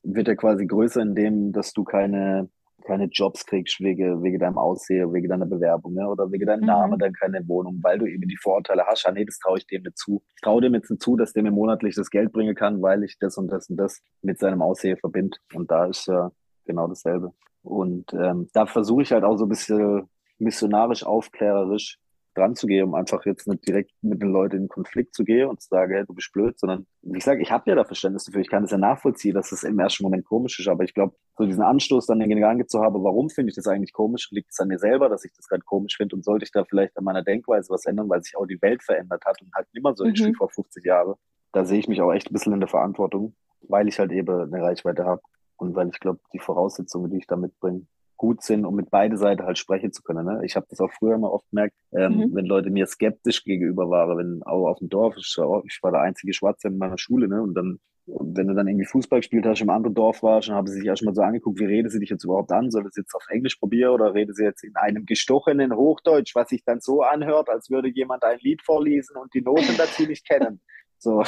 [0.04, 2.50] wird ja quasi größer, indem, dass du keine,
[2.86, 6.08] keine Jobs kriegst wegen, wegen deinem Aussehen, wegen deiner Bewerbung ne?
[6.08, 6.68] oder wegen deinem Mhm.
[6.68, 9.06] Namen, dann keine Wohnung, weil du eben die Vorurteile hast.
[9.06, 10.24] Ah, nee, das traue ich dem nicht zu.
[10.36, 13.04] Ich traue dem jetzt nicht zu, dass der mir monatlich das Geld bringen kann, weil
[13.04, 15.38] ich das und das und das mit seinem Aussehen verbinde.
[15.54, 16.32] Und da ist ja
[16.66, 17.34] genau dasselbe.
[17.64, 20.08] Und ähm, da versuche ich halt auch so ein bisschen
[20.38, 22.00] missionarisch, aufklärerisch
[22.38, 25.48] dran zu gehen, um einfach jetzt nicht direkt mit den Leuten in Konflikt zu gehen
[25.48, 27.86] und zu sagen, hey, du bist blöd, sondern wie ich sage, ich habe ja da
[27.86, 30.84] Verständnis dafür, ich kann das ja nachvollziehen, dass es im ersten Moment komisch ist, aber
[30.84, 33.68] ich glaube, so diesen Anstoß dann in den Gedanken zu haben, warum finde ich das
[33.68, 36.44] eigentlich komisch, liegt es an mir selber, dass ich das gerade komisch finde und sollte
[36.46, 39.42] ich da vielleicht an meiner Denkweise was ändern, weil sich auch die Welt verändert hat
[39.42, 40.28] und halt nicht mehr so ist Mhm.
[40.28, 41.16] wie vor 50 Jahren.
[41.54, 44.54] Da sehe ich mich auch echt ein bisschen in der Verantwortung, weil ich halt eben
[44.54, 45.22] eine Reichweite habe
[45.58, 47.86] und weil ich glaube, die Voraussetzungen, die ich da mitbringe,
[48.18, 50.26] gut sind, um mit beide Seiten halt sprechen zu können.
[50.26, 50.42] Ne?
[50.46, 52.36] Ich habe das auch früher immer oft gemerkt, ähm, Mhm.
[52.36, 55.92] wenn Leute mir skeptisch gegenüber waren, wenn auch auf dem Dorf, ich war, ich war
[55.92, 57.42] der einzige Schwarze in meiner Schule, ne?
[57.42, 60.56] Und dann, und wenn du dann irgendwie Fußball gespielt hast, im anderen Dorf warst, dann
[60.56, 62.70] haben sie sich erstmal so angeguckt, wie rede sie dich jetzt überhaupt an?
[62.70, 66.50] Soll das jetzt auf Englisch probieren oder rede sie jetzt in einem gestochenen Hochdeutsch, was
[66.50, 70.28] sich dann so anhört, als würde jemand ein Lied vorlesen und die Noten dazu nicht
[70.28, 70.62] kennen?
[70.98, 71.24] So.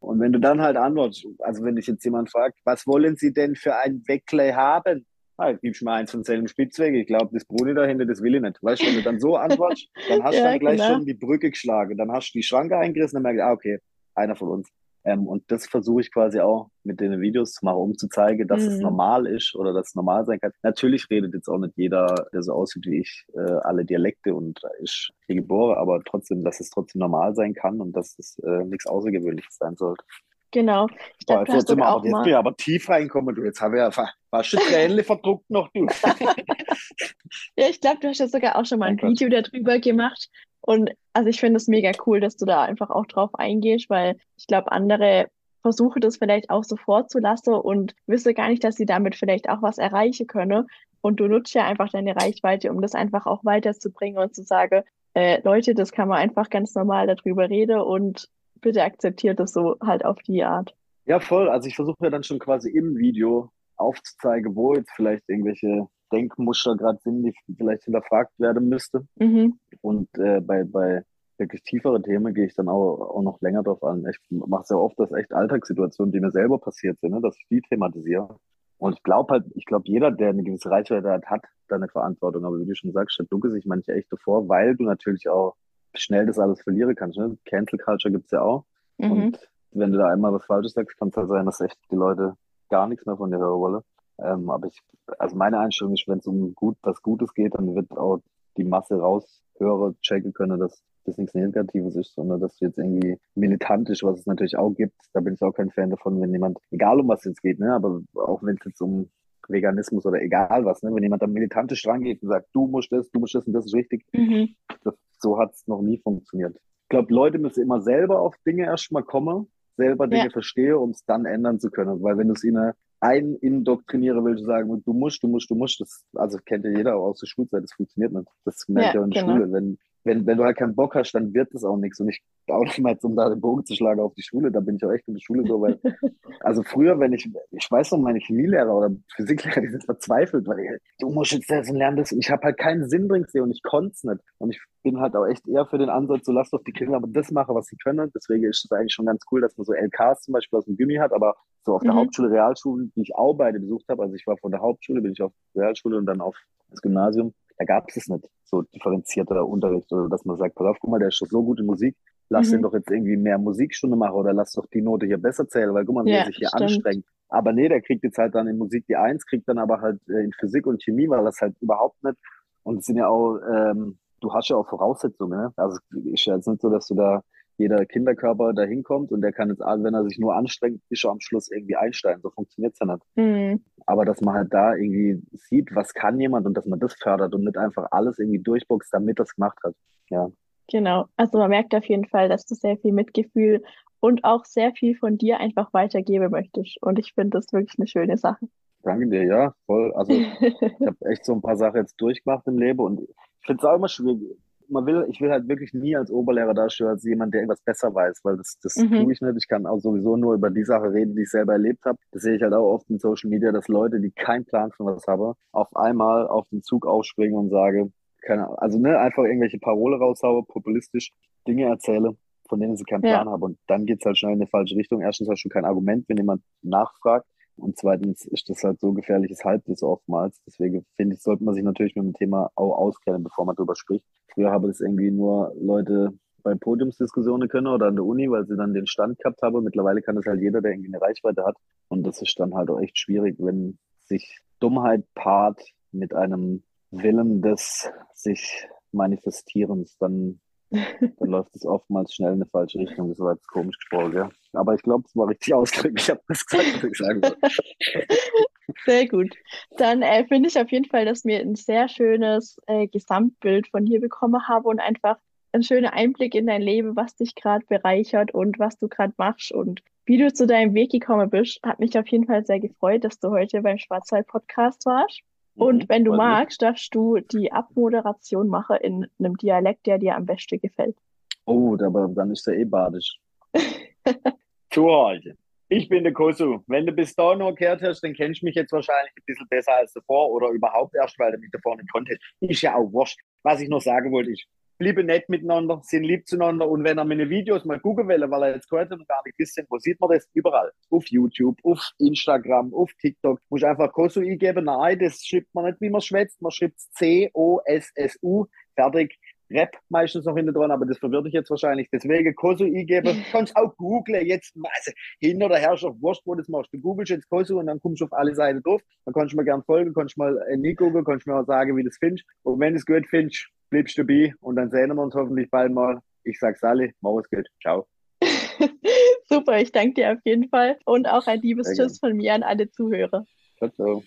[0.00, 3.32] Und wenn du dann halt antwortest, also wenn dich jetzt jemand fragt, was wollen Sie
[3.32, 5.06] denn für ein Weckle haben?
[5.42, 6.94] Ah, gibst mir eins von selben Spitzweg.
[6.94, 8.62] Ich glaube, das Bruni dahinter, das will ich nicht.
[8.62, 10.94] Weißt du, wenn du dann so antwortest, dann hast du Ja, dann gleich genau.
[10.98, 11.96] schon die Brücke geschlagen.
[11.96, 13.78] Dann hast du die Schranke eingerissen und dann merkst du, ah, okay,
[14.14, 14.68] einer von uns.
[15.04, 18.46] Ähm, und das versuche ich quasi auch mit den Videos zu machen, um zu zeigen,
[18.46, 18.84] dass es Mhm.
[18.84, 20.52] normal ist oder dass es normal sein kann.
[20.62, 24.60] Natürlich redet jetzt auch nicht jeder, der so aussieht wie ich, äh, alle Dialekte und
[24.80, 28.64] ist hier geboren, aber trotzdem, dass es trotzdem normal sein kann und dass es äh,
[28.64, 30.04] nichts Außergewöhnliches sein sollte.
[30.52, 30.86] Genau.
[31.18, 33.42] Ich Boah, jetzt, sogar aber, auch jetzt bin ich aber tief reingekommen, du.
[33.42, 35.86] Jetzt habe ich ja fa- fast Tränen verdruckt noch, du.
[37.56, 39.10] Ja, ich glaube, du hast ja sogar auch schon mal ein Gott.
[39.10, 40.28] Video darüber gemacht.
[40.60, 44.16] Und also ich finde es mega cool, dass du da einfach auch drauf eingehst, weil
[44.36, 45.28] ich glaube, andere
[45.62, 49.62] versuchen das vielleicht auch so vorzulassen und wissen gar nicht, dass sie damit vielleicht auch
[49.62, 50.66] was erreichen können.
[51.00, 54.82] Und du nutzt ja einfach deine Reichweite, um das einfach auch weiterzubringen und zu sagen,
[55.14, 58.28] äh, Leute, das kann man einfach ganz normal darüber reden und
[58.62, 60.74] bitte akzeptiert das so halt auf die Art.
[61.04, 61.48] Ja, voll.
[61.48, 66.76] Also ich versuche ja dann schon quasi im Video aufzuzeigen, wo jetzt vielleicht irgendwelche Denkmuster
[66.76, 69.06] gerade sind, die vielleicht hinterfragt werden müsste.
[69.16, 69.58] Mhm.
[69.80, 71.02] Und äh, bei, bei
[71.38, 74.06] wirklich tiefere Themen gehe ich dann auch, auch noch länger drauf an.
[74.08, 77.46] Ich mache sehr oft, dass echt Alltagssituationen, die mir selber passiert sind, ne, dass ich
[77.50, 78.38] die thematisiere.
[78.78, 81.88] Und ich glaube halt, ich glaube, jeder, der eine gewisse Reichweite hat, hat da eine
[81.88, 82.44] Verantwortung.
[82.44, 85.54] Aber wie du schon sagst, ducke sich manche echt davor, weil du natürlich auch
[85.94, 87.18] schnell das alles verlieren kannst.
[87.18, 87.36] Ne?
[87.44, 88.64] Cancel Culture gibt's ja auch.
[88.98, 89.12] Mhm.
[89.12, 91.96] Und wenn du da einmal was Falsches sagst, kann es halt sein, dass echt die
[91.96, 92.36] Leute
[92.68, 93.82] gar nichts mehr von dir hören wollen.
[94.18, 94.80] Ähm, aber ich,
[95.18, 98.20] also meine Einstellung ist, wenn es um gut, was Gutes geht, dann wird auch
[98.56, 103.18] die Masse raushören, checken können, dass das nichts Negatives ist, sondern dass du jetzt irgendwie
[103.34, 104.94] militant ist, was es natürlich auch gibt.
[105.12, 107.58] Da bin ich auch kein Fan davon, wenn jemand, egal um was es jetzt geht,
[107.58, 109.10] ne, aber auch wenn es jetzt um
[109.52, 113.10] Veganismus oder egal was, ne, wenn jemand da militantisch rangeht und sagt, du musst das,
[113.10, 114.54] du musst das und das ist richtig, Mhm.
[114.84, 116.56] das, so hat es noch nie funktioniert.
[116.56, 120.30] Ich glaube, Leute müssen immer selber auf Dinge erstmal kommen, selber Dinge Ja.
[120.30, 122.02] verstehen, um es dann ändern zu können.
[122.02, 125.80] Weil wenn du es ihnen ein indoktrinieren willst, sagen, du musst, du musst, du musst,
[125.80, 128.28] das, also kennt ja jeder auch aus der Schulzeit, das funktioniert nicht.
[128.44, 129.36] Das merkt Ja, ja in der genau.
[129.36, 129.52] Schule.
[129.52, 132.00] Wenn, wenn, wenn du halt keinen Bock hast, dann wird das auch nichts.
[132.00, 134.50] Und ich auch nicht mal jetzt, um da den Bogen zu schlagen auf die Schule,
[134.50, 135.78] da bin ich auch echt in der Schule so, weil,
[136.40, 140.60] also früher, wenn ich, ich weiß noch, meine Chemielehrer oder Physiklehrer, die sind verzweifelt, weil
[140.60, 142.12] ich, du musst jetzt das und lernen das.
[142.12, 144.20] Und ich habe halt keinen Sinn drin gesehen und ich konnte es nicht.
[144.38, 146.96] Und ich bin halt auch echt eher für den Ansatz, so lass doch die Kinder
[146.96, 148.10] aber das machen, was sie können.
[148.14, 150.76] Deswegen ist es eigentlich schon ganz cool, dass man so LKs zum Beispiel aus dem
[150.76, 151.98] Gymi hat, aber so auf der Mhm.
[151.98, 155.12] Hauptschule, Realschule, die ich auch beide besucht habe, also ich war von der Hauptschule, bin
[155.12, 156.36] ich auf Realschule und dann auf
[156.70, 160.66] das Gymnasium, da gab es es nicht, so differenzierter Unterricht oder dass man sagt, pass
[160.66, 161.96] auf, guck mal, der ist schon so gut in Musik,
[162.28, 162.52] lass Mhm.
[162.52, 165.72] den doch jetzt irgendwie mehr Musikstunde machen oder lass doch die Note hier besser zählen,
[165.74, 166.62] weil guck mal, Ja, er sich hier stimmt.
[166.62, 167.04] anstrengt.
[167.28, 170.00] Aber nee, der kriegt jetzt halt dann in Musik die Eins, kriegt dann aber halt
[170.08, 172.16] äh, in Physik und Chemie, weil das halt überhaupt nicht.
[172.62, 175.52] Und es sind ja auch, ähm, du hast ja auch Voraussetzungen, ne?
[175.56, 177.22] Also es ist ja jetzt nicht so, dass du da
[177.62, 181.10] jeder Kinderkörper da hinkommt und der kann jetzt, wenn er sich nur anstrengt, ist er
[181.10, 182.20] am Schluss irgendwie Einstein.
[182.20, 183.02] So funktioniert's ja nicht.
[183.16, 183.64] Mhm.
[183.86, 187.34] Aber dass man halt da irgendwie sieht, was kann jemand und dass man das fördert
[187.34, 189.74] und nicht einfach alles irgendwie durchboxt, damit das gemacht hat.
[190.10, 190.30] Ja.
[190.68, 191.06] Genau.
[191.16, 193.62] Also man merkt auf jeden Fall, dass du sehr viel Mitgefühl
[194.00, 196.76] und auch sehr viel von dir einfach weitergeben möchtest.
[196.82, 198.46] Und ich finde das wirklich eine schöne Sache.
[198.82, 199.92] Danke dir, ja, voll.
[199.94, 203.60] Also ich habe echt so ein paar Sachen jetzt durchgemacht im Leben und ich finde
[203.60, 204.36] es auch immer schwierig.
[204.72, 207.94] Man will, ich will halt wirklich nie als Oberlehrer dastehen, als jemand, der irgendwas besser
[207.94, 208.90] weiß, weil das, das Mhm.
[208.90, 209.36] tue ich nicht.
[209.36, 211.98] Ich kann auch sowieso nur über die Sache reden, die ich selber erlebt habe.
[212.10, 214.86] Das sehe ich halt auch oft in Social Media, dass Leute, die keinen Plan von
[214.86, 217.92] was haben, auf einmal auf den Zug aufspringen und sagen,
[218.22, 221.12] keine Ahnung, also ne, einfach irgendwelche Parole raushaue, populistisch
[221.46, 222.16] Dinge erzähle,
[222.48, 223.16] von denen sie keinen Ja.
[223.22, 223.42] Plan haben.
[223.42, 225.00] Und dann geht's halt schnell in eine falsche Richtung.
[225.02, 227.26] Erstens hast du kein Argument, wenn jemand nachfragt.
[227.56, 230.40] Und zweitens ist das halt so gefährliches Halbwissen oftmals.
[230.46, 233.76] Deswegen finde ich, sollte man sich natürlich mit dem Thema auch auskennen, bevor man darüber
[233.76, 234.04] spricht.
[234.32, 238.56] Früher haben das irgendwie nur Leute bei Podiumsdiskussionen können oder an der Uni, weil sie
[238.56, 239.62] dann den Stand gehabt haben.
[239.62, 241.56] Mittlerweile kann das halt jeder, der irgendwie eine Reichweite hat.
[241.88, 247.42] Und das ist dann halt auch echt schwierig, wenn sich Dummheit paart mit einem Willen
[247.42, 250.40] des sich Manifestierens, dann,
[251.18, 253.08] dann läuft es oftmals schnell in eine falsche Richtung.
[253.08, 254.30] Das war jetzt komisch gesprochen, ja.
[254.52, 256.00] Aber ich glaube, es war richtig ausgedrückt.
[256.00, 257.38] Ich habe das gesagt, was ich sagen wollte.
[258.86, 259.34] Sehr gut.
[259.76, 263.84] Dann äh, finde ich auf jeden Fall, dass wir ein sehr schönes äh, Gesamtbild von
[263.84, 265.18] dir bekommen haben und einfach
[265.52, 269.52] ein schöner Einblick in dein Leben, was dich gerade bereichert und was du gerade machst
[269.52, 271.60] und wie du zu deinem Weg gekommen bist.
[271.62, 275.22] Hat mich auf jeden Fall sehr gefreut, dass du heute beim Schwarzwald-Podcast warst.
[275.54, 280.16] Und Mhm, wenn du magst, darfst du die Abmoderation machen in einem Dialekt, der dir
[280.16, 280.96] am besten gefällt.
[281.44, 283.18] Oh, aber dann ist er eh badisch.
[284.70, 285.36] Zuhause.
[285.68, 286.60] Ich bin der Kosu.
[286.66, 289.48] Wenn du bis da noch gehört hast, dann kennst du mich jetzt wahrscheinlich ein bisschen
[289.48, 292.20] besser als davor oder überhaupt erst, weil du mich davor nicht konntest.
[292.40, 293.18] Ist ja auch wurscht.
[293.42, 294.44] Was ich noch sagen wollte, ist,
[294.82, 298.42] bliebe nett miteinander, sind lieb zueinander und wenn er meine Videos mal gucken will, weil
[298.42, 300.28] er jetzt gehört hat und gar nicht wissen, wo sieht man das?
[300.34, 300.72] Überall.
[300.90, 303.38] Auf YouTube, auf Instagram, auf TikTok.
[303.48, 304.64] Muss einfach Kosu eingeben.
[304.64, 306.42] Nein, das schreibt man nicht, wie man schwätzt.
[306.42, 308.46] Man schreibt C-O-S-S-U.
[308.74, 309.18] Fertig.
[309.52, 311.88] Rap meistens noch hinter dran, aber das verwirrt dich jetzt wahrscheinlich.
[311.90, 313.24] Deswegen Kosu eingeben.
[313.32, 314.26] Kannst auch googlen.
[314.26, 316.72] Jetzt also, hin oder her, schon wurscht, wo du das machst.
[316.72, 318.82] Du googelst jetzt Kosu und dann kommst du auf alle Seiten drauf.
[319.04, 321.76] Dann kannst du mir gerne folgen, kannst mal äh, nicht gucken, kannst mir auch sagen,
[321.76, 322.24] wie du es findest.
[322.42, 325.50] Und wenn du es gut findest, bleibst du dabei und dann sehen wir uns hoffentlich
[325.50, 326.00] bald mal.
[326.24, 327.48] Ich sag's alle, mach es gut.
[327.60, 327.86] Ciao.
[329.28, 332.42] Super, ich danke dir auf jeden Fall und auch ein liebes Tschüss von mir an
[332.42, 333.24] alle Zuhörer.
[333.58, 334.02] Ciao, ciao.